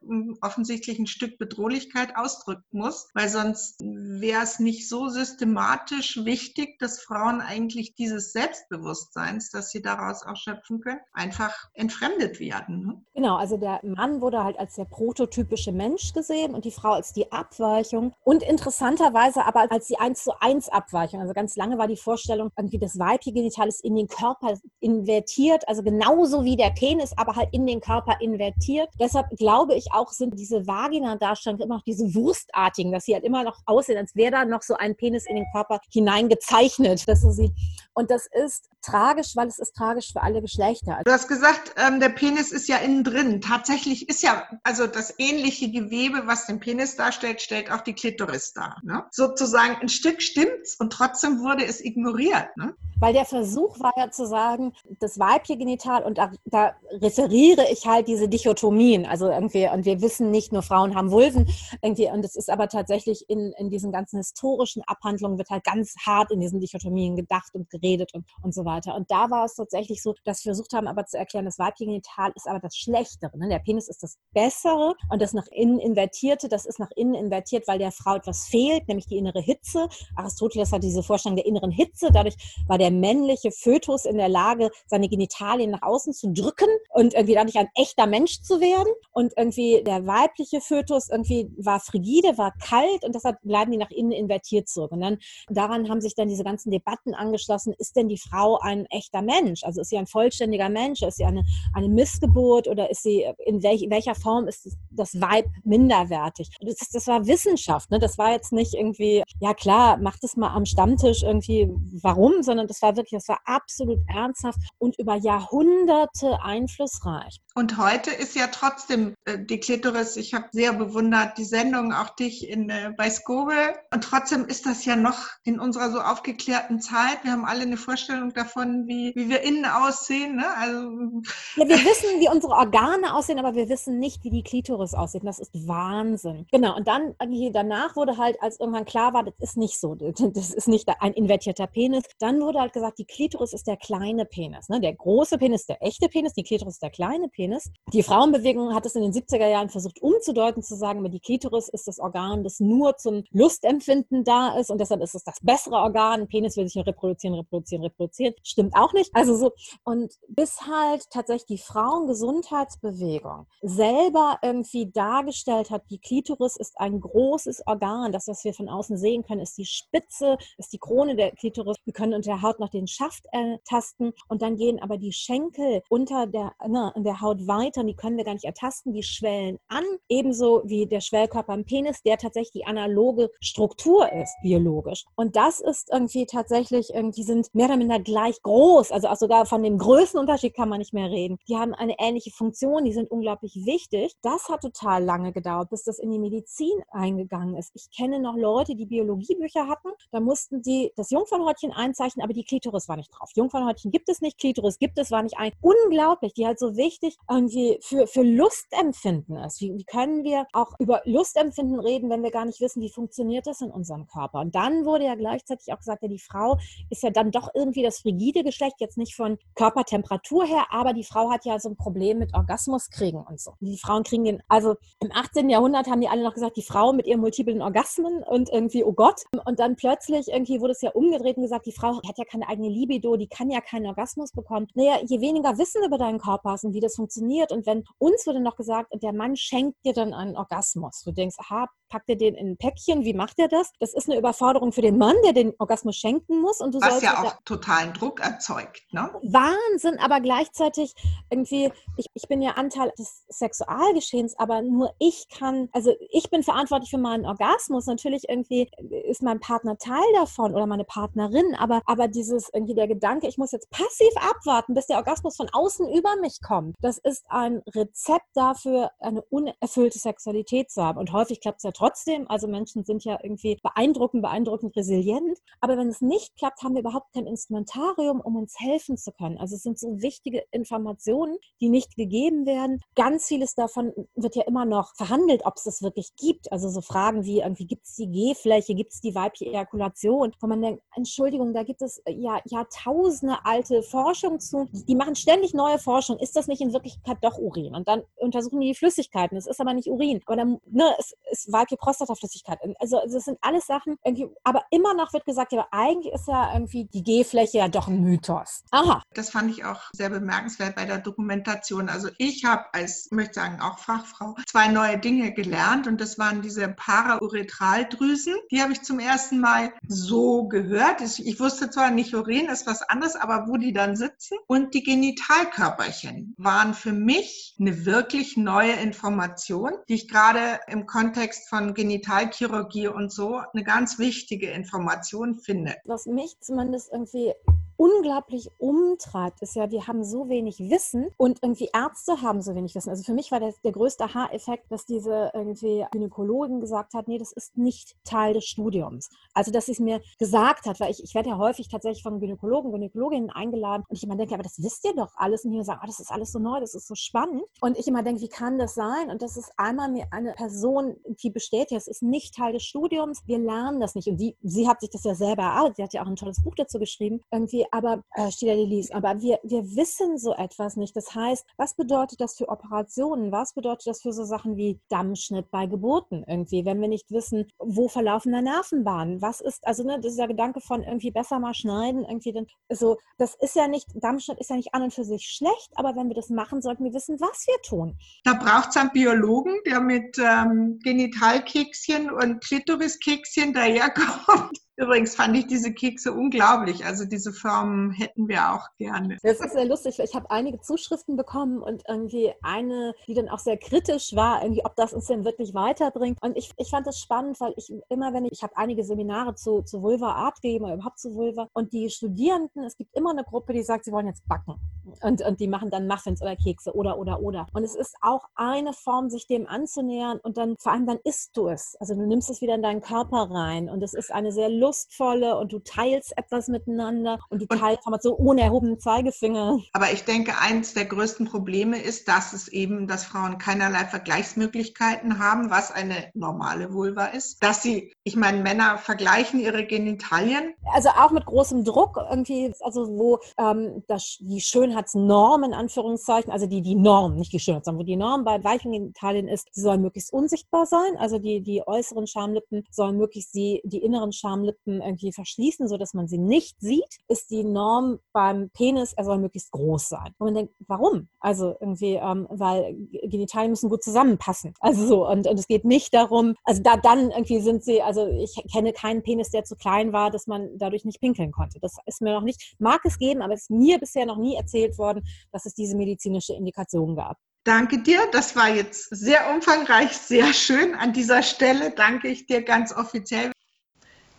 offensichtlich 0.40 0.98
ein 0.98 1.06
Stück 1.06 1.38
Bedrohlichkeit 1.38 2.16
ausdrücken 2.16 2.64
muss, 2.72 3.08
weil 3.14 3.28
sonst 3.28 3.80
wäre 3.80 4.42
es 4.42 4.58
nicht 4.58 4.88
so 4.88 5.08
systematisch 5.08 6.24
wichtig, 6.24 6.78
dass 6.78 7.00
Frauen 7.00 7.40
eigentlich 7.40 7.94
dieses 7.94 8.32
Selbstbewusstseins, 8.32 9.50
das 9.50 9.70
sie 9.70 9.82
daraus 9.82 10.24
auch 10.24 10.36
schöpfen 10.36 10.80
können, 10.80 11.00
einfach 11.12 11.68
entfremdet 11.74 12.40
werden. 12.40 12.86
Ne? 12.86 13.02
Genau, 13.14 13.36
also 13.36 13.56
der 13.56 13.80
Mann 13.82 14.20
wurde 14.20 14.44
halt 14.44 14.58
als 14.58 14.74
der 14.74 14.84
prototypische 14.84 15.72
Mensch 15.72 16.12
gesehen 16.12 16.54
und 16.54 16.64
die 16.64 16.70
Frau 16.70 16.92
als 16.92 17.12
die 17.12 17.30
Abweichung 17.32 18.12
und 18.24 18.42
interessanterweise 18.42 19.44
aber 19.44 19.70
als 19.70 19.86
die 19.86 19.98
1 19.98 20.24
zu 20.24 20.40
1 20.40 20.68
Abweichung. 20.68 21.20
Also 21.20 21.32
ganz 21.32 21.56
lange 21.56 21.78
war 21.78 21.86
die 21.86 21.96
Vorstellung, 21.96 22.50
irgendwie 22.56 22.78
das 22.78 22.98
weibliche 22.98 23.32
Genital 23.32 23.68
ist 23.68 23.84
in 23.84 23.94
den 23.94 24.08
Körper 24.08 24.58
invertiert, 24.80 25.68
also 25.68 25.82
genauso 25.82 26.44
wie 26.44 26.56
der 26.56 26.70
Penis, 26.70 27.12
aber 27.16 27.36
halt 27.36 27.48
in 27.52 27.66
den 27.66 27.80
Körper 27.80 28.20
invertiert. 28.20 28.88
Deshalb 28.98 29.19
glaube 29.36 29.74
ich 29.74 29.92
auch, 29.92 30.12
sind 30.12 30.38
diese 30.38 30.66
Vagina-Darstellungen 30.66 31.62
immer 31.62 31.76
noch 31.76 31.84
diese 31.84 32.14
wurstartigen, 32.14 32.92
dass 32.92 33.04
sie 33.04 33.14
halt 33.14 33.24
immer 33.24 33.44
noch 33.44 33.58
aussehen, 33.66 33.98
als 33.98 34.14
wäre 34.14 34.32
da 34.32 34.44
noch 34.44 34.62
so 34.62 34.74
ein 34.74 34.96
Penis 34.96 35.26
in 35.26 35.36
den 35.36 35.46
Körper 35.52 35.80
hineingezeichnet. 35.92 37.08
Dass 37.08 37.22
sie, 37.22 37.52
und 37.94 38.10
das 38.10 38.26
ist 38.26 38.68
tragisch, 38.82 39.36
weil 39.36 39.48
es 39.48 39.58
ist 39.58 39.74
tragisch 39.74 40.12
für 40.12 40.22
alle 40.22 40.40
Geschlechter. 40.40 41.00
Du 41.04 41.12
hast 41.12 41.28
gesagt, 41.28 41.74
ähm, 41.76 42.00
der 42.00 42.08
Penis 42.08 42.52
ist 42.52 42.68
ja 42.68 42.78
innen 42.78 43.04
drin. 43.04 43.40
Tatsächlich 43.40 44.08
ist 44.08 44.22
ja, 44.22 44.48
also 44.62 44.86
das 44.86 45.14
ähnliche 45.18 45.70
Gewebe, 45.70 46.22
was 46.26 46.46
den 46.46 46.60
Penis 46.60 46.96
darstellt, 46.96 47.40
stellt 47.40 47.70
auch 47.70 47.82
die 47.82 47.94
Klitoris 47.94 48.52
dar. 48.52 48.78
Ne? 48.82 49.04
Sozusagen 49.10 49.76
ein 49.80 49.88
Stück 49.88 50.22
stimmt's 50.22 50.76
und 50.78 50.92
trotzdem 50.92 51.40
wurde 51.40 51.64
es 51.64 51.84
ignoriert. 51.84 52.56
Ne? 52.56 52.74
Weil 52.98 53.12
der 53.12 53.24
Versuch 53.24 53.78
war 53.80 53.92
ja 53.96 54.10
zu 54.10 54.26
sagen, 54.26 54.72
das 54.98 55.18
weibliche 55.18 55.58
Genital, 55.58 56.02
und 56.02 56.18
da, 56.18 56.30
da 56.44 56.74
referiere 56.90 57.66
ich 57.70 57.86
halt 57.86 58.08
diese 58.08 58.28
Dichotomien, 58.28 59.06
also 59.10 59.28
irgendwie, 59.28 59.68
und 59.68 59.84
wir 59.84 60.00
wissen 60.00 60.30
nicht, 60.30 60.52
nur 60.52 60.62
Frauen 60.62 60.94
haben 60.94 61.10
Vulven, 61.10 61.48
irgendwie, 61.82 62.08
und 62.10 62.24
es 62.24 62.36
ist 62.36 62.48
aber 62.48 62.68
tatsächlich 62.68 63.28
in, 63.28 63.52
in 63.58 63.70
diesen 63.70 63.92
ganzen 63.92 64.18
historischen 64.18 64.82
Abhandlungen 64.86 65.36
wird 65.36 65.50
halt 65.50 65.64
ganz 65.64 65.94
hart 66.06 66.30
in 66.30 66.40
diesen 66.40 66.60
Dichotomien 66.60 67.16
gedacht 67.16 67.54
und 67.54 67.68
geredet 67.70 68.14
und, 68.14 68.24
und 68.42 68.54
so 68.54 68.64
weiter. 68.64 68.94
Und 68.94 69.10
da 69.10 69.30
war 69.30 69.44
es 69.44 69.54
tatsächlich 69.54 70.02
so, 70.02 70.14
dass 70.24 70.44
wir 70.44 70.50
versucht 70.50 70.72
haben, 70.72 70.86
aber 70.86 71.06
zu 71.06 71.18
erklären, 71.18 71.44
das 71.44 71.58
weibliche 71.58 71.86
Genital 71.86 72.32
ist 72.34 72.46
aber 72.46 72.60
das 72.60 72.76
Schlechtere. 72.76 73.36
Ne? 73.36 73.48
Der 73.48 73.58
Penis 73.58 73.88
ist 73.88 74.02
das 74.02 74.16
Bessere 74.32 74.94
und 75.10 75.20
das 75.20 75.32
nach 75.32 75.46
innen 75.50 75.78
invertierte, 75.78 76.48
das 76.48 76.66
ist 76.66 76.78
nach 76.78 76.90
innen 76.96 77.14
invertiert, 77.14 77.66
weil 77.66 77.78
der 77.78 77.92
Frau 77.92 78.16
etwas 78.16 78.46
fehlt, 78.46 78.88
nämlich 78.88 79.06
die 79.06 79.18
innere 79.18 79.40
Hitze. 79.40 79.88
Aristoteles 80.16 80.72
hat 80.72 80.82
diese 80.82 81.02
Vorstellung 81.02 81.36
der 81.36 81.46
inneren 81.46 81.70
Hitze. 81.70 82.10
Dadurch 82.12 82.36
war 82.66 82.78
der 82.78 82.90
männliche 82.90 83.50
Fötus 83.50 84.04
in 84.04 84.16
der 84.16 84.28
Lage, 84.28 84.70
seine 84.86 85.08
Genitalien 85.08 85.70
nach 85.70 85.82
außen 85.82 86.12
zu 86.12 86.32
drücken 86.32 86.68
und 86.90 87.14
irgendwie 87.14 87.34
dadurch 87.34 87.58
ein 87.58 87.68
echter 87.74 88.06
Mensch 88.06 88.42
zu 88.42 88.60
werden. 88.60 88.92
Und 89.12 89.32
irgendwie 89.36 89.82
der 89.84 90.06
weibliche 90.06 90.60
Fötus 90.60 91.08
irgendwie 91.08 91.50
war 91.58 91.80
frigide, 91.80 92.38
war 92.38 92.52
kalt 92.58 93.04
und 93.04 93.14
deshalb 93.14 93.40
bleiben 93.42 93.72
die 93.72 93.78
nach 93.78 93.90
innen 93.90 94.12
invertiert 94.12 94.68
zurück. 94.68 94.92
Und 94.92 95.00
dann 95.00 95.18
daran 95.48 95.88
haben 95.88 96.00
sich 96.00 96.14
dann 96.14 96.28
diese 96.28 96.44
ganzen 96.44 96.70
Debatten 96.70 97.14
angeschlossen, 97.14 97.74
ist 97.78 97.96
denn 97.96 98.08
die 98.08 98.18
Frau 98.18 98.58
ein 98.60 98.86
echter 98.86 99.22
Mensch? 99.22 99.64
Also 99.64 99.80
ist 99.80 99.90
sie 99.90 99.98
ein 99.98 100.06
vollständiger 100.06 100.68
Mensch? 100.68 101.02
Ist 101.02 101.16
sie 101.16 101.24
eine, 101.24 101.44
eine 101.74 101.88
Missgeburt 101.88 102.68
oder 102.68 102.90
ist 102.90 103.02
sie, 103.02 103.26
in, 103.44 103.62
welch, 103.62 103.86
welcher 103.88 104.14
Form 104.14 104.48
ist 104.48 104.68
das 104.90 105.20
Weib 105.20 105.46
minderwertig? 105.64 106.50
Das, 106.60 106.76
das 106.92 107.06
war 107.06 107.26
Wissenschaft, 107.26 107.90
ne? 107.90 107.98
das 107.98 108.18
war 108.18 108.32
jetzt 108.32 108.52
nicht 108.52 108.74
irgendwie, 108.74 109.22
ja 109.40 109.54
klar, 109.54 109.96
macht 109.98 110.24
es 110.24 110.36
mal 110.36 110.54
am 110.54 110.66
Stammtisch 110.66 111.22
irgendwie, 111.22 111.70
warum, 112.02 112.42
sondern 112.42 112.66
das 112.66 112.82
war 112.82 112.96
wirklich, 112.96 113.18
das 113.18 113.28
war 113.28 113.40
absolut 113.44 113.98
ernsthaft 114.08 114.58
und 114.78 114.98
über 114.98 115.14
Jahrhunderte 115.16 116.42
einflussreich. 116.42 117.40
Und 117.54 117.78
heute 117.78 118.10
ist 118.10 118.36
ja 118.36 118.46
trotzdem 118.46 118.89
äh, 118.90 119.38
die 119.38 119.58
Klitoris, 119.58 120.16
ich 120.16 120.34
habe 120.34 120.48
sehr 120.52 120.72
bewundert 120.72 121.38
die 121.38 121.44
Sendung, 121.44 121.92
auch 121.92 122.10
dich 122.10 122.48
in, 122.48 122.68
äh, 122.68 122.92
bei 122.96 123.10
Skobe. 123.10 123.74
Und 123.92 124.04
trotzdem 124.04 124.46
ist 124.46 124.66
das 124.66 124.84
ja 124.84 124.96
noch 124.96 125.28
in 125.44 125.58
unserer 125.58 125.90
so 125.90 126.00
aufgeklärten 126.00 126.80
Zeit. 126.80 127.24
Wir 127.24 127.32
haben 127.32 127.44
alle 127.44 127.62
eine 127.62 127.76
Vorstellung 127.76 128.32
davon, 128.34 128.86
wie, 128.86 129.12
wie 129.14 129.28
wir 129.28 129.40
innen 129.40 129.64
aussehen. 129.64 130.36
Ne? 130.36 130.46
Also, 130.56 131.22
ja, 131.56 131.68
wir 131.68 131.76
wissen, 131.84 132.20
wie 132.20 132.28
unsere 132.28 132.52
Organe 132.52 133.14
aussehen, 133.14 133.38
aber 133.38 133.54
wir 133.54 133.68
wissen 133.68 133.98
nicht, 133.98 134.22
wie 134.24 134.30
die 134.30 134.42
Klitoris 134.42 134.94
aussieht. 134.94 135.22
Das 135.24 135.38
ist 135.38 135.50
Wahnsinn. 135.66 136.46
Genau. 136.52 136.76
Und 136.76 136.86
dann 136.86 137.14
danach 137.52 137.96
wurde 137.96 138.18
halt, 138.18 138.42
als 138.42 138.60
irgendwann 138.60 138.84
klar 138.84 139.14
war, 139.14 139.24
das 139.24 139.34
ist 139.38 139.56
nicht 139.56 139.80
so, 139.80 139.94
das 139.94 140.50
ist 140.50 140.68
nicht 140.68 140.88
ein 141.00 141.12
invertierter 141.14 141.66
Penis, 141.66 142.04
dann 142.18 142.40
wurde 142.40 142.60
halt 142.60 142.72
gesagt, 142.72 142.98
die 142.98 143.06
Klitoris 143.06 143.52
ist 143.52 143.66
der 143.66 143.76
kleine 143.76 144.24
Penis. 144.24 144.68
Ne? 144.68 144.80
Der 144.80 144.94
große 144.94 145.38
Penis, 145.38 145.66
der 145.66 145.82
echte 145.82 146.08
Penis, 146.08 146.34
die 146.34 146.42
Klitoris 146.42 146.74
ist 146.74 146.82
der 146.82 146.90
kleine. 146.90 147.30
Penis. 147.30 147.70
Die 147.92 148.02
Frauenbewegung 148.02 148.74
hat 148.74 148.79
es 148.86 148.94
in 148.94 149.02
den 149.02 149.12
70er 149.12 149.48
Jahren 149.48 149.70
versucht 149.70 150.00
umzudeuten, 150.02 150.62
zu 150.62 150.76
sagen, 150.76 151.08
die 151.10 151.20
Klitoris 151.20 151.68
ist 151.68 151.88
das 151.88 151.98
Organ, 151.98 152.44
das 152.44 152.60
nur 152.60 152.96
zum 152.96 153.24
Lustempfinden 153.30 154.22
da 154.24 154.58
ist 154.58 154.70
und 154.70 154.78
deshalb 154.80 155.00
ist 155.02 155.14
es 155.14 155.24
das 155.24 155.38
bessere 155.42 155.76
Organ. 155.76 156.28
Penis 156.28 156.56
will 156.56 156.66
sich 156.66 156.76
nur 156.76 156.86
reproduzieren, 156.86 157.34
reproduzieren, 157.34 157.82
reproduzieren. 157.82 158.34
Stimmt 158.42 158.76
auch 158.76 158.92
nicht. 158.92 159.10
Also 159.14 159.36
so, 159.36 159.52
und 159.84 160.12
bis 160.28 160.60
halt 160.62 161.08
tatsächlich 161.10 161.46
die 161.46 161.58
Frauengesundheitsbewegung 161.58 163.46
selber 163.62 164.38
irgendwie 164.42 164.90
dargestellt 164.90 165.70
hat, 165.70 165.82
die 165.90 165.98
Klitoris 165.98 166.56
ist 166.56 166.78
ein 166.78 167.00
großes 167.00 167.62
Organ. 167.66 168.12
Das, 168.12 168.28
was 168.28 168.44
wir 168.44 168.54
von 168.54 168.68
außen 168.68 168.98
sehen 168.98 169.24
können, 169.24 169.40
ist 169.40 169.56
die 169.56 169.64
Spitze, 169.64 170.36
ist 170.58 170.72
die 170.72 170.78
Krone 170.78 171.16
der 171.16 171.32
Klitoris. 171.32 171.76
Wir 171.84 171.92
können 171.92 172.14
unter 172.14 172.32
der 172.32 172.42
Haut 172.42 172.60
noch 172.60 172.68
den 172.68 172.86
Schaft 172.86 173.24
ertasten 173.32 174.12
und 174.28 174.42
dann 174.42 174.56
gehen 174.56 174.80
aber 174.80 174.98
die 174.98 175.12
Schenkel 175.12 175.82
unter 175.88 176.26
der, 176.26 176.52
ne, 176.66 176.92
der 176.96 177.20
Haut 177.20 177.30
Haut 177.30 177.46
weiter 177.46 177.82
und 177.82 177.86
die 177.86 177.94
können 177.94 178.16
wir 178.16 178.24
gar 178.24 178.34
nicht 178.34 178.44
ertasten, 178.44 178.69
die 178.84 179.02
schwellen 179.02 179.58
an, 179.68 179.84
ebenso 180.08 180.62
wie 180.64 180.86
der 180.86 181.00
Schwellkörper 181.00 181.54
im 181.54 181.64
Penis, 181.64 182.02
der 182.02 182.18
tatsächlich 182.18 182.52
die 182.52 182.66
analoge 182.66 183.30
Struktur 183.40 184.10
ist, 184.12 184.34
biologisch. 184.42 185.04
Und 185.16 185.36
das 185.36 185.60
ist 185.60 185.90
irgendwie 185.92 186.26
tatsächlich, 186.26 186.92
die 186.94 187.22
sind 187.22 187.54
mehr 187.54 187.66
oder 187.66 187.76
minder 187.76 188.00
gleich 188.00 188.40
groß, 188.42 188.92
also 188.92 189.08
auch 189.08 189.16
sogar 189.16 189.46
von 189.46 189.62
dem 189.62 189.78
Größenunterschied 189.78 190.54
kann 190.54 190.68
man 190.68 190.78
nicht 190.78 190.92
mehr 190.92 191.10
reden. 191.10 191.38
Die 191.48 191.56
haben 191.56 191.74
eine 191.74 191.96
ähnliche 191.98 192.30
Funktion, 192.30 192.84
die 192.84 192.92
sind 192.92 193.10
unglaublich 193.10 193.54
wichtig. 193.64 194.14
Das 194.22 194.48
hat 194.48 194.62
total 194.62 195.04
lange 195.04 195.32
gedauert, 195.32 195.70
bis 195.70 195.84
das 195.84 195.98
in 195.98 196.10
die 196.10 196.18
Medizin 196.18 196.80
eingegangen 196.90 197.56
ist. 197.56 197.70
Ich 197.74 197.90
kenne 197.96 198.20
noch 198.20 198.36
Leute, 198.36 198.74
die 198.74 198.86
Biologiebücher 198.86 199.68
hatten, 199.68 199.88
da 200.10 200.20
mussten 200.20 200.62
die 200.62 200.92
das 200.96 201.10
Jungfernhäutchen 201.10 201.72
einzeichnen, 201.72 202.24
aber 202.24 202.32
die 202.32 202.44
Klitoris 202.44 202.88
war 202.88 202.96
nicht 202.96 203.10
drauf. 203.12 203.30
Jungfernhäutchen 203.34 203.90
gibt 203.90 204.08
es 204.08 204.20
nicht, 204.20 204.38
Klitoris 204.38 204.78
gibt 204.78 204.98
es, 204.98 205.10
war 205.10 205.22
nicht 205.22 205.38
ein. 205.38 205.52
Unglaublich, 205.60 206.34
die 206.34 206.46
halt 206.46 206.58
so 206.58 206.76
wichtig 206.76 207.16
irgendwie 207.28 207.78
für, 207.82 208.06
für 208.06 208.22
Lustempfinden 208.60 209.36
ist. 209.36 209.60
Wie, 209.60 209.74
wie 209.74 209.84
können 209.84 210.24
wir 210.24 210.46
auch 210.52 210.72
über 210.78 211.02
Lustempfinden 211.04 211.80
reden, 211.80 212.10
wenn 212.10 212.22
wir 212.22 212.30
gar 212.30 212.44
nicht 212.44 212.60
wissen, 212.60 212.82
wie 212.82 212.90
funktioniert 212.90 213.46
das 213.46 213.60
in 213.60 213.70
unserem 213.70 214.06
Körper? 214.06 214.40
Und 214.40 214.54
dann 214.54 214.84
wurde 214.84 215.04
ja 215.04 215.14
gleichzeitig 215.14 215.72
auch 215.72 215.78
gesagt, 215.78 216.02
ja, 216.02 216.08
die 216.08 216.18
Frau 216.18 216.58
ist 216.90 217.02
ja 217.02 217.10
dann 217.10 217.30
doch 217.30 217.48
irgendwie 217.54 217.82
das 217.82 218.00
frigide 218.00 218.42
Geschlecht, 218.44 218.76
jetzt 218.78 218.98
nicht 218.98 219.14
von 219.14 219.38
Körpertemperatur 219.54 220.44
her, 220.44 220.66
aber 220.70 220.92
die 220.92 221.04
Frau 221.04 221.30
hat 221.30 221.44
ja 221.44 221.58
so 221.58 221.70
ein 221.70 221.76
Problem 221.76 222.18
mit 222.18 222.34
Orgasmus 222.34 222.90
kriegen 222.90 223.24
und 223.28 223.40
so. 223.40 223.54
Die 223.60 223.78
Frauen 223.78 224.02
kriegen 224.02 224.24
den, 224.24 224.42
also 224.48 224.76
im 225.00 225.10
18. 225.12 225.48
Jahrhundert 225.48 225.88
haben 225.88 226.00
die 226.00 226.08
alle 226.08 226.22
noch 226.22 226.34
gesagt, 226.34 226.56
die 226.56 226.62
Frau 226.62 226.92
mit 226.92 227.06
ihren 227.06 227.20
multiplen 227.20 227.62
Orgasmen 227.62 228.22
und 228.22 228.50
irgendwie, 228.50 228.84
oh 228.84 228.92
Gott. 228.92 229.22
Und 229.44 229.60
dann 229.60 229.76
plötzlich 229.76 230.28
irgendwie 230.28 230.60
wurde 230.60 230.72
es 230.72 230.82
ja 230.82 230.90
umgedreht 230.90 231.36
und 231.36 231.42
gesagt, 231.42 231.66
die 231.66 231.72
Frau 231.72 232.00
hat 232.06 232.18
ja 232.18 232.24
keine 232.24 232.48
eigene 232.48 232.68
Libido, 232.68 233.16
die 233.16 233.28
kann 233.28 233.50
ja 233.50 233.60
keinen 233.60 233.86
Orgasmus 233.86 234.32
bekommen. 234.32 234.66
Naja, 234.74 234.98
je 235.04 235.20
weniger 235.20 235.58
Wissen 235.58 235.82
über 235.84 235.98
deinen 235.98 236.18
Körper 236.18 236.50
hast 236.50 236.64
und 236.64 236.74
wie 236.74 236.80
das 236.80 236.96
funktioniert. 236.96 237.52
Und 237.52 237.66
wenn 237.66 237.84
uns 237.98 238.26
wurde 238.26 238.40
noch 238.40 238.49
gesagt, 238.56 238.92
der 239.02 239.12
Mann 239.12 239.36
schenkt 239.36 239.84
dir 239.84 239.92
dann 239.92 240.14
einen 240.14 240.36
Orgasmus. 240.36 241.02
Du 241.04 241.12
denkst, 241.12 241.36
aha, 241.38 241.66
packt 241.90 242.08
er 242.08 242.16
den 242.16 242.34
in 242.34 242.52
ein 242.52 242.56
Päckchen? 242.56 243.04
Wie 243.04 243.12
macht 243.12 243.38
er 243.38 243.48
das? 243.48 243.72
Das 243.80 243.92
ist 243.92 244.08
eine 244.08 244.18
Überforderung 244.18 244.72
für 244.72 244.80
den 244.80 244.96
Mann, 244.96 245.16
der 245.24 245.32
den 245.32 245.52
Orgasmus 245.58 245.96
schenken 245.96 246.40
muss. 246.40 246.60
Und 246.60 246.74
du 246.74 246.80
Was 246.80 247.02
ja 247.02 247.22
auch 247.22 247.34
totalen 247.44 247.92
Druck 247.92 248.20
erzeugt. 248.20 248.82
Ne? 248.92 249.10
Wahnsinn, 249.22 249.98
aber 249.98 250.20
gleichzeitig 250.20 250.94
irgendwie, 251.28 251.70
ich, 251.96 252.06
ich 252.14 252.28
bin 252.28 252.40
ja 252.40 252.52
Anteil 252.52 252.92
des 252.98 253.24
Sexualgeschehens, 253.28 254.38
aber 254.38 254.62
nur 254.62 254.94
ich 254.98 255.28
kann, 255.28 255.68
also 255.72 255.92
ich 256.10 256.30
bin 256.30 256.42
verantwortlich 256.42 256.90
für 256.90 256.98
meinen 256.98 257.26
Orgasmus. 257.26 257.86
Natürlich 257.86 258.28
irgendwie 258.28 258.70
ist 259.08 259.22
mein 259.22 259.40
Partner 259.40 259.76
Teil 259.76 260.12
davon 260.14 260.54
oder 260.54 260.66
meine 260.66 260.84
Partnerin, 260.84 261.54
aber, 261.56 261.82
aber 261.86 262.08
dieses 262.08 262.48
irgendwie 262.52 262.74
der 262.74 262.88
Gedanke, 262.88 263.26
ich 263.26 263.36
muss 263.36 263.52
jetzt 263.52 263.70
passiv 263.70 264.10
abwarten, 264.16 264.74
bis 264.74 264.86
der 264.86 264.98
Orgasmus 264.98 265.36
von 265.36 265.48
außen 265.52 265.88
über 265.92 266.16
mich 266.20 266.40
kommt, 266.40 266.76
das 266.80 266.98
ist 266.98 267.24
ein 267.28 267.62
Rezept 267.74 268.28
dafür, 268.34 268.90
eine 269.00 269.22
unerfüllte 269.22 269.98
Sexualität 269.98 270.70
zu 270.70 270.82
haben. 270.82 270.98
Und 270.98 271.12
häufig 271.12 271.40
klappt 271.40 271.58
es 271.58 271.64
ja 271.64 271.72
trotzdem. 271.80 272.28
Also 272.28 272.46
Menschen 272.46 272.84
sind 272.84 273.04
ja 273.04 273.18
irgendwie 273.22 273.58
beeindruckend, 273.62 274.22
beeindruckend 274.22 274.76
resilient. 274.76 275.38
Aber 275.60 275.76
wenn 275.76 275.88
es 275.88 276.00
nicht 276.00 276.36
klappt, 276.36 276.62
haben 276.62 276.74
wir 276.74 276.80
überhaupt 276.80 277.12
kein 277.12 277.26
Instrumentarium, 277.26 278.20
um 278.20 278.36
uns 278.36 278.54
helfen 278.58 278.96
zu 278.96 279.12
können. 279.12 279.38
Also 279.38 279.56
es 279.56 279.62
sind 279.62 279.78
so 279.78 280.00
wichtige 280.00 280.44
Informationen, 280.50 281.36
die 281.60 281.68
nicht 281.68 281.96
gegeben 281.96 282.46
werden. 282.46 282.80
Ganz 282.94 283.26
vieles 283.26 283.54
davon 283.54 283.92
wird 284.14 284.36
ja 284.36 284.42
immer 284.46 284.64
noch 284.64 284.94
verhandelt, 284.96 285.42
ob 285.44 285.56
es 285.56 285.64
das 285.64 285.82
wirklich 285.82 286.14
gibt. 286.16 286.52
Also 286.52 286.68
so 286.68 286.80
Fragen 286.80 287.24
wie 287.24 287.40
irgendwie 287.40 287.66
gibt 287.66 287.86
es 287.86 287.94
die 287.96 288.08
G-Fläche, 288.08 288.74
gibt 288.74 288.92
es 288.92 289.00
die 289.00 289.14
weibliche 289.14 289.46
Ejakulation, 289.46 290.32
wo 290.40 290.46
man 290.46 290.62
denkt, 290.62 290.82
Entschuldigung, 290.94 291.52
da 291.54 291.62
gibt 291.64 291.82
es 291.82 291.98
äh, 292.04 292.12
ja 292.12 292.40
Jahrtausende 292.44 293.38
alte 293.44 293.82
Forschung 293.82 294.40
zu. 294.40 294.68
Die 294.72 294.94
machen 294.94 295.16
ständig 295.16 295.54
neue 295.54 295.78
Forschung. 295.78 296.18
Ist 296.18 296.36
das 296.36 296.46
nicht 296.46 296.60
in 296.60 296.72
Wirklichkeit 296.72 297.18
doch 297.22 297.38
Urin? 297.38 297.74
Und 297.74 297.88
dann 297.88 298.02
untersuchen 298.16 298.60
die 298.60 298.70
die 298.70 298.74
Flüssigkeiten. 298.74 299.36
Es 299.36 299.46
ist 299.46 299.60
aber 299.60 299.74
nicht 299.74 299.88
Urin. 299.88 300.20
Aber 300.26 300.36
dann, 300.36 300.60
ne, 300.66 300.94
es 300.98 301.14
ist 301.30 301.52
weibliche 301.52 301.69
Prostataflüssigkeit. 301.76 302.58
Also, 302.78 302.98
also 302.98 303.16
das 303.16 303.24
sind 303.24 303.38
alles 303.40 303.66
Sachen, 303.66 303.98
aber 304.44 304.64
immer 304.70 304.94
noch 304.94 305.12
wird 305.12 305.24
gesagt, 305.24 305.52
ja, 305.52 305.66
eigentlich 305.70 306.12
ist 306.12 306.28
ja 306.28 306.52
irgendwie 306.52 306.84
die 306.86 307.02
G-Fläche 307.02 307.58
ja 307.58 307.68
doch 307.68 307.88
ein 307.88 308.02
Mythos. 308.02 308.64
Aha. 308.70 309.02
Das 309.14 309.30
fand 309.30 309.50
ich 309.50 309.64
auch 309.64 309.80
sehr 309.92 310.10
bemerkenswert 310.10 310.76
bei 310.76 310.84
der 310.84 310.98
Dokumentation. 310.98 311.88
Also 311.88 312.08
ich 312.18 312.44
habe 312.44 312.64
als, 312.72 313.06
ich 313.06 313.12
möchte 313.12 313.34
sagen, 313.34 313.60
auch 313.60 313.78
Fachfrau, 313.78 314.36
zwei 314.46 314.68
neue 314.68 314.98
Dinge 314.98 315.32
gelernt 315.32 315.86
und 315.86 316.00
das 316.00 316.18
waren 316.18 316.42
diese 316.42 316.68
Parauretraldrüsen. 316.68 318.34
Die 318.50 318.62
habe 318.62 318.72
ich 318.72 318.82
zum 318.82 318.98
ersten 318.98 319.40
Mal 319.40 319.72
so 319.86 320.48
gehört. 320.48 321.00
Ich 321.00 321.40
wusste 321.40 321.70
zwar 321.70 321.90
nicht, 321.90 322.14
Urin 322.14 322.46
ist 322.46 322.66
was 322.66 322.82
anderes, 322.82 323.16
aber 323.16 323.46
wo 323.48 323.56
die 323.56 323.72
dann 323.72 323.96
sitzen. 323.96 324.38
Und 324.46 324.74
die 324.74 324.82
Genitalkörperchen 324.82 326.34
waren 326.38 326.74
für 326.74 326.92
mich 326.92 327.56
eine 327.60 327.84
wirklich 327.84 328.36
neue 328.36 328.72
Information, 328.72 329.72
die 329.88 329.94
ich 329.94 330.08
gerade 330.08 330.60
im 330.66 330.86
Kontext 330.86 331.48
von 331.48 331.59
Genitalchirurgie 331.68 332.88
und 332.88 333.12
so 333.12 333.40
eine 333.52 333.64
ganz 333.64 333.98
wichtige 333.98 334.50
Information 334.50 335.34
finde. 335.34 335.76
Was 335.84 336.06
mich 336.06 336.40
zumindest 336.40 336.90
irgendwie 336.92 337.32
unglaublich 337.80 338.50
umtreibt, 338.58 339.40
ist 339.40 339.56
ja, 339.56 339.70
wir 339.70 339.86
haben 339.86 340.04
so 340.04 340.28
wenig 340.28 340.58
Wissen 340.58 341.08
und 341.16 341.38
irgendwie 341.40 341.70
Ärzte 341.72 342.20
haben 342.20 342.42
so 342.42 342.54
wenig 342.54 342.74
Wissen. 342.74 342.90
Also 342.90 343.02
für 343.02 343.14
mich 343.14 343.32
war 343.32 343.40
das 343.40 343.58
der 343.62 343.72
größte 343.72 344.04
Aha-Effekt, 344.04 344.70
dass 344.70 344.84
diese 344.84 345.30
irgendwie 345.32 345.86
Gynäkologin 345.90 346.60
gesagt 346.60 346.92
hat, 346.92 347.08
nee, 347.08 347.16
das 347.16 347.32
ist 347.32 347.56
nicht 347.56 347.96
Teil 348.04 348.34
des 348.34 348.44
Studiums. 348.44 349.08
Also, 349.32 349.50
dass 349.50 349.64
sie 349.64 349.72
es 349.72 349.78
mir 349.78 350.02
gesagt 350.18 350.66
hat, 350.66 350.78
weil 350.78 350.90
ich, 350.90 351.02
ich 351.02 351.14
werde 351.14 351.30
ja 351.30 351.38
häufig 351.38 351.68
tatsächlich 351.68 352.02
von 352.02 352.20
Gynäkologen, 352.20 352.70
Gynäkologinnen 352.70 353.30
eingeladen 353.30 353.84
und 353.88 353.96
ich 353.96 354.04
immer 354.04 354.16
denke, 354.16 354.34
aber 354.34 354.42
das 354.42 354.62
wisst 354.62 354.84
ihr 354.84 354.94
doch 354.94 355.14
alles 355.16 355.46
und 355.46 355.52
die 355.52 355.64
sagen, 355.64 355.80
oh, 355.82 355.86
das 355.86 356.00
ist 356.00 356.12
alles 356.12 356.32
so 356.32 356.38
neu, 356.38 356.60
das 356.60 356.74
ist 356.74 356.86
so 356.86 356.94
spannend. 356.94 357.44
Und 357.62 357.78
ich 357.78 357.88
immer 357.88 358.02
denke, 358.02 358.20
wie 358.20 358.28
kann 358.28 358.58
das 358.58 358.74
sein? 358.74 359.08
Und 359.08 359.22
das 359.22 359.38
ist 359.38 359.52
einmal 359.56 359.90
mir 359.90 360.06
eine 360.10 360.34
Person, 360.34 360.96
die 361.22 361.30
bestätigt, 361.30 361.80
es 361.80 361.88
ist 361.88 362.02
nicht 362.02 362.34
Teil 362.34 362.52
des 362.52 362.62
Studiums, 362.62 363.22
wir 363.24 363.38
lernen 363.38 363.80
das 363.80 363.94
nicht. 363.94 364.08
Und 364.08 364.18
die, 364.18 364.36
sie 364.42 364.68
hat 364.68 364.82
sich 364.82 364.90
das 364.90 365.04
ja 365.04 365.14
selber 365.14 365.44
erarbeitet, 365.44 365.76
sie 365.76 365.82
hat 365.84 365.94
ja 365.94 366.02
auch 366.02 366.06
ein 366.06 366.16
tolles 366.16 366.44
Buch 366.44 366.54
dazu 366.54 366.78
geschrieben, 366.78 367.22
irgendwie 367.30 367.69
aber 367.72 368.02
äh, 368.14 368.28
Lies, 368.40 368.90
aber 368.90 369.20
wir, 369.20 369.38
wir 369.42 369.64
wissen 369.76 370.18
so 370.18 370.34
etwas 370.34 370.76
nicht. 370.76 370.96
Das 370.96 371.14
heißt, 371.14 371.46
was 371.56 371.74
bedeutet 371.74 372.20
das 372.20 372.36
für 372.36 372.48
Operationen? 372.48 373.32
Was 373.32 373.54
bedeutet 373.54 373.86
das 373.86 374.02
für 374.02 374.12
so 374.12 374.24
Sachen 374.24 374.56
wie 374.56 374.80
Dammschnitt 374.88 375.50
bei 375.50 375.66
Geburten 375.66 376.24
irgendwie, 376.26 376.64
wenn 376.64 376.80
wir 376.80 376.88
nicht 376.88 377.10
wissen, 377.10 377.46
wo 377.58 377.88
verlaufen 377.88 378.32
da 378.32 378.42
Nervenbahnen? 378.42 379.22
Was 379.22 379.40
ist, 379.40 379.66
also 379.66 379.84
ne, 379.84 380.00
dieser 380.00 380.28
Gedanke 380.28 380.60
von 380.60 380.82
irgendwie 380.82 381.10
besser 381.10 381.38
mal 381.38 381.54
schneiden, 381.54 382.04
irgendwie 382.04 382.32
dann, 382.32 382.46
so, 382.70 382.98
das 383.18 383.34
ist 383.36 383.56
ja 383.56 383.68
nicht, 383.68 383.88
Dammschnitt 383.94 384.38
ist 384.38 384.50
ja 384.50 384.56
nicht 384.56 384.74
an 384.74 384.82
und 384.82 384.94
für 384.94 385.04
sich 385.04 385.26
schlecht, 385.26 385.70
aber 385.74 385.96
wenn 385.96 386.08
wir 386.08 386.14
das 386.14 386.30
machen, 386.30 386.62
sollten 386.62 386.84
wir 386.84 386.94
wissen, 386.94 387.20
was 387.20 387.46
wir 387.46 387.60
tun. 387.62 387.96
Da 388.24 388.34
braucht 388.34 388.70
es 388.70 388.76
einen 388.76 388.90
Biologen, 388.92 389.54
der 389.66 389.80
mit 389.80 390.18
ähm, 390.18 390.78
Genitalkekschen 390.82 392.10
und 392.10 392.40
Klitoriskekschen 392.42 393.52
daherkommt 393.52 394.58
Übrigens 394.80 395.14
fand 395.14 395.36
ich 395.36 395.46
diese 395.46 395.74
Kekse 395.74 396.12
unglaublich. 396.12 396.86
Also 396.86 397.04
diese 397.04 397.34
Formen 397.34 397.90
hätten 397.90 398.28
wir 398.28 398.54
auch 398.54 398.66
gerne. 398.78 399.18
Das 399.22 399.38
ist 399.38 399.52
sehr 399.52 399.66
lustig. 399.66 399.98
Ich 399.98 400.14
habe 400.14 400.30
einige 400.30 400.58
Zuschriften 400.60 401.18
bekommen 401.18 401.62
und 401.62 401.82
irgendwie 401.86 402.32
eine, 402.40 402.94
die 403.06 403.12
dann 403.12 403.28
auch 403.28 403.40
sehr 403.40 403.58
kritisch 403.58 404.14
war, 404.16 404.42
irgendwie, 404.42 404.64
ob 404.64 404.74
das 404.76 404.94
uns 404.94 405.06
denn 405.06 405.26
wirklich 405.26 405.52
weiterbringt. 405.52 406.16
Und 406.22 406.34
ich, 406.34 406.52
ich 406.56 406.70
fand 406.70 406.86
das 406.86 406.98
spannend, 406.98 407.38
weil 407.40 407.52
ich 407.58 407.70
immer, 407.90 408.14
wenn 408.14 408.24
ich, 408.24 408.32
ich 408.32 408.42
habe 408.42 408.56
einige 408.56 408.82
Seminare 408.82 409.34
zu, 409.34 409.60
zu 409.60 409.82
Vulva 409.82 410.12
Art 410.12 410.40
gegeben 410.40 410.64
oder 410.64 410.74
überhaupt 410.74 410.98
zu 410.98 411.14
Vulva 411.14 411.48
und 411.52 411.74
die 411.74 411.90
Studierenden, 411.90 412.64
es 412.64 412.78
gibt 412.78 412.96
immer 412.96 413.10
eine 413.10 413.24
Gruppe, 413.24 413.52
die 413.52 413.62
sagt, 413.62 413.84
sie 413.84 413.92
wollen 413.92 414.06
jetzt 414.06 414.26
backen. 414.26 414.54
Und, 415.02 415.22
und 415.22 415.40
die 415.40 415.48
machen 415.48 415.70
dann 415.70 415.86
Muffins 415.86 416.22
oder 416.22 416.36
Kekse 416.36 416.74
oder, 416.74 416.98
oder, 416.98 417.20
oder. 417.20 417.46
Und 417.52 417.64
es 417.64 417.74
ist 417.74 417.94
auch 418.00 418.24
eine 418.34 418.72
Form, 418.72 419.10
sich 419.10 419.26
dem 419.26 419.46
anzunähern 419.46 420.18
und 420.22 420.36
dann, 420.36 420.56
vor 420.58 420.72
allem 420.72 420.86
dann 420.86 420.98
isst 421.04 421.36
du 421.36 421.48
es. 421.48 421.76
Also 421.80 421.94
du 421.94 422.06
nimmst 422.06 422.30
es 422.30 422.40
wieder 422.40 422.54
in 422.54 422.62
deinen 422.62 422.80
Körper 422.80 423.30
rein 423.30 423.68
und 423.68 423.82
es 423.82 423.94
ist 423.94 424.12
eine 424.12 424.32
sehr 424.32 424.48
lustvolle 424.48 425.38
und 425.38 425.52
du 425.52 425.58
teilst 425.58 426.16
etwas 426.16 426.48
miteinander 426.48 427.18
und 427.28 427.42
du 427.42 427.46
teilst 427.46 427.86
und, 427.86 428.02
so 428.02 428.16
ohne 428.16 428.42
erhobenen 428.42 428.78
Zeigefinger. 428.78 429.58
Aber 429.72 429.92
ich 429.92 430.04
denke, 430.04 430.32
eines 430.40 430.74
der 430.74 430.84
größten 430.84 431.26
Probleme 431.26 431.80
ist, 431.80 432.08
dass 432.08 432.32
es 432.32 432.48
eben, 432.48 432.86
dass 432.86 433.04
Frauen 433.04 433.38
keinerlei 433.38 433.84
Vergleichsmöglichkeiten 433.84 435.18
haben, 435.18 435.50
was 435.50 435.70
eine 435.70 436.10
normale 436.14 436.72
Vulva 436.72 437.06
ist. 437.06 437.42
Dass 437.42 437.62
sie, 437.62 437.92
ich 438.04 438.16
meine, 438.16 438.38
Männer 438.38 438.78
vergleichen 438.78 439.40
ihre 439.40 439.66
Genitalien. 439.66 440.54
Also 440.72 440.90
auch 440.90 441.10
mit 441.10 441.26
großem 441.26 441.64
Druck 441.64 441.98
irgendwie, 442.10 442.52
also 442.60 442.88
wo 442.88 443.18
ähm, 443.38 443.82
das, 443.86 444.18
die 444.20 444.40
Schönheitsnorm 444.80 445.44
in 445.44 445.54
Anführungszeichen, 445.54 446.32
also 446.32 446.46
die, 446.46 446.62
die 446.62 446.74
Norm, 446.74 447.16
nicht 447.16 447.32
die 447.32 447.38
Schönheit, 447.38 447.64
sondern 447.64 447.80
wo 447.80 447.86
die 447.86 447.96
Norm 447.96 448.24
bei 448.24 448.42
weichen 448.42 448.72
Genitalien 448.72 449.28
ist, 449.28 449.48
sie 449.52 449.60
sollen 449.60 449.82
möglichst 449.82 450.12
unsichtbar 450.12 450.66
sein. 450.66 450.96
Also 450.98 451.18
die, 451.18 451.40
die 451.40 451.62
äußeren 451.66 452.06
Schamlippen 452.06 452.64
sollen 452.70 452.96
möglichst 452.96 453.34
die, 453.34 453.60
die 453.64 453.78
inneren 453.78 454.12
Schamlippen 454.12 454.50
Lippen 454.50 454.80
irgendwie 454.80 455.12
verschließen, 455.12 455.68
sodass 455.68 455.94
man 455.94 456.08
sie 456.08 456.18
nicht 456.18 456.60
sieht, 456.60 456.98
ist 457.08 457.30
die 457.30 457.44
Norm 457.44 457.98
beim 458.12 458.50
Penis, 458.50 458.92
er 458.94 459.04
soll 459.04 459.18
möglichst 459.18 459.52
groß 459.52 459.88
sein. 459.88 460.14
Und 460.18 460.26
man 460.26 460.34
denkt, 460.34 460.54
warum? 460.66 461.08
Also 461.20 461.54
irgendwie, 461.60 461.94
ähm, 461.94 462.26
weil 462.30 462.74
Genitalien 463.04 463.50
müssen 463.50 463.70
gut 463.70 463.84
zusammenpassen. 463.84 464.54
Also 464.60 464.86
so, 464.86 465.08
und, 465.08 465.26
und 465.26 465.38
es 465.38 465.46
geht 465.46 465.64
nicht 465.64 465.94
darum, 465.94 466.34
also 466.44 466.62
da 466.62 466.76
dann 466.76 467.10
irgendwie 467.10 467.40
sind 467.40 467.62
sie, 467.62 467.82
also 467.82 468.06
ich 468.08 468.34
kenne 468.52 468.72
keinen 468.72 469.02
Penis, 469.02 469.30
der 469.30 469.44
zu 469.44 469.56
klein 469.56 469.92
war, 469.92 470.10
dass 470.10 470.26
man 470.26 470.48
dadurch 470.56 470.84
nicht 470.84 471.00
pinkeln 471.00 471.30
konnte. 471.30 471.60
Das 471.60 471.76
ist 471.86 472.02
mir 472.02 472.14
noch 472.14 472.22
nicht, 472.22 472.56
mag 472.58 472.80
es 472.84 472.98
geben, 472.98 473.22
aber 473.22 473.34
es 473.34 473.42
ist 473.42 473.50
mir 473.50 473.78
bisher 473.78 474.06
noch 474.06 474.18
nie 474.18 474.34
erzählt 474.34 474.69
worden, 474.78 475.04
dass 475.32 475.46
es 475.46 475.54
diese 475.54 475.76
medizinische 475.76 476.34
Indikation 476.34 476.96
gab. 476.96 477.18
Danke 477.44 477.82
dir. 477.82 478.06
Das 478.12 478.36
war 478.36 478.48
jetzt 478.48 478.88
sehr 478.90 479.30
umfangreich, 479.34 479.92
sehr 479.96 480.32
schön. 480.34 480.74
An 480.74 480.92
dieser 480.92 481.22
Stelle 481.22 481.70
danke 481.70 482.08
ich 482.08 482.26
dir 482.26 482.42
ganz 482.42 482.72
offiziell. 482.72 483.32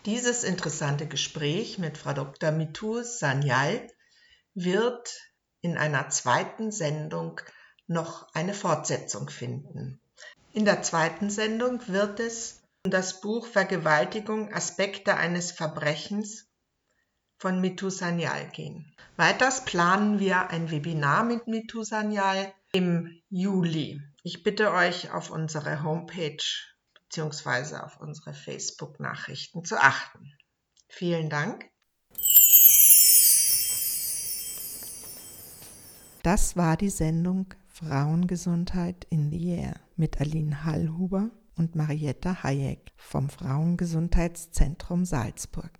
Dieses 0.06 0.42
interessante 0.42 1.06
Gespräch 1.06 1.78
mit 1.78 1.96
Frau 1.96 2.12
Dr. 2.12 2.50
Mitu 2.50 3.02
Sanyal 3.02 3.86
wird 4.54 5.16
in 5.60 5.78
einer 5.78 6.08
zweiten 6.08 6.72
Sendung 6.72 7.40
noch 7.86 8.26
eine 8.34 8.54
Fortsetzung 8.54 9.30
finden. 9.30 10.00
In 10.52 10.64
der 10.64 10.82
zweiten 10.82 11.30
Sendung 11.30 11.80
wird 11.86 12.18
es 12.18 12.62
um 12.84 12.90
das 12.90 13.20
Buch 13.20 13.46
Vergewaltigung 13.46 14.52
Aspekte 14.52 15.16
eines 15.16 15.52
Verbrechens 15.52 16.51
von 17.42 17.60
Mitu 17.60 17.90
Sanyal 17.90 18.48
gehen. 18.50 18.94
Weiters 19.16 19.64
planen 19.64 20.20
wir 20.20 20.50
ein 20.50 20.70
Webinar 20.70 21.24
mit 21.24 21.48
Mitu 21.48 21.82
Sanyal 21.82 22.54
im 22.72 23.20
Juli. 23.30 24.00
Ich 24.22 24.44
bitte 24.44 24.72
euch 24.72 25.10
auf 25.10 25.28
unsere 25.30 25.82
Homepage 25.82 26.36
beziehungsweise 27.02 27.82
auf 27.82 28.00
unsere 28.00 28.32
Facebook-Nachrichten 28.32 29.64
zu 29.64 29.76
achten. 29.76 30.32
Vielen 30.86 31.30
Dank. 31.30 31.68
Das 36.22 36.56
war 36.56 36.76
die 36.76 36.90
Sendung 36.90 37.54
Frauengesundheit 37.66 39.04
in 39.10 39.30
the 39.30 39.48
Air 39.48 39.80
mit 39.96 40.20
Aline 40.20 40.62
Hallhuber 40.62 41.30
und 41.56 41.74
Marietta 41.74 42.44
Hayek 42.44 42.92
vom 42.96 43.28
Frauengesundheitszentrum 43.28 45.04
Salzburg. 45.04 45.72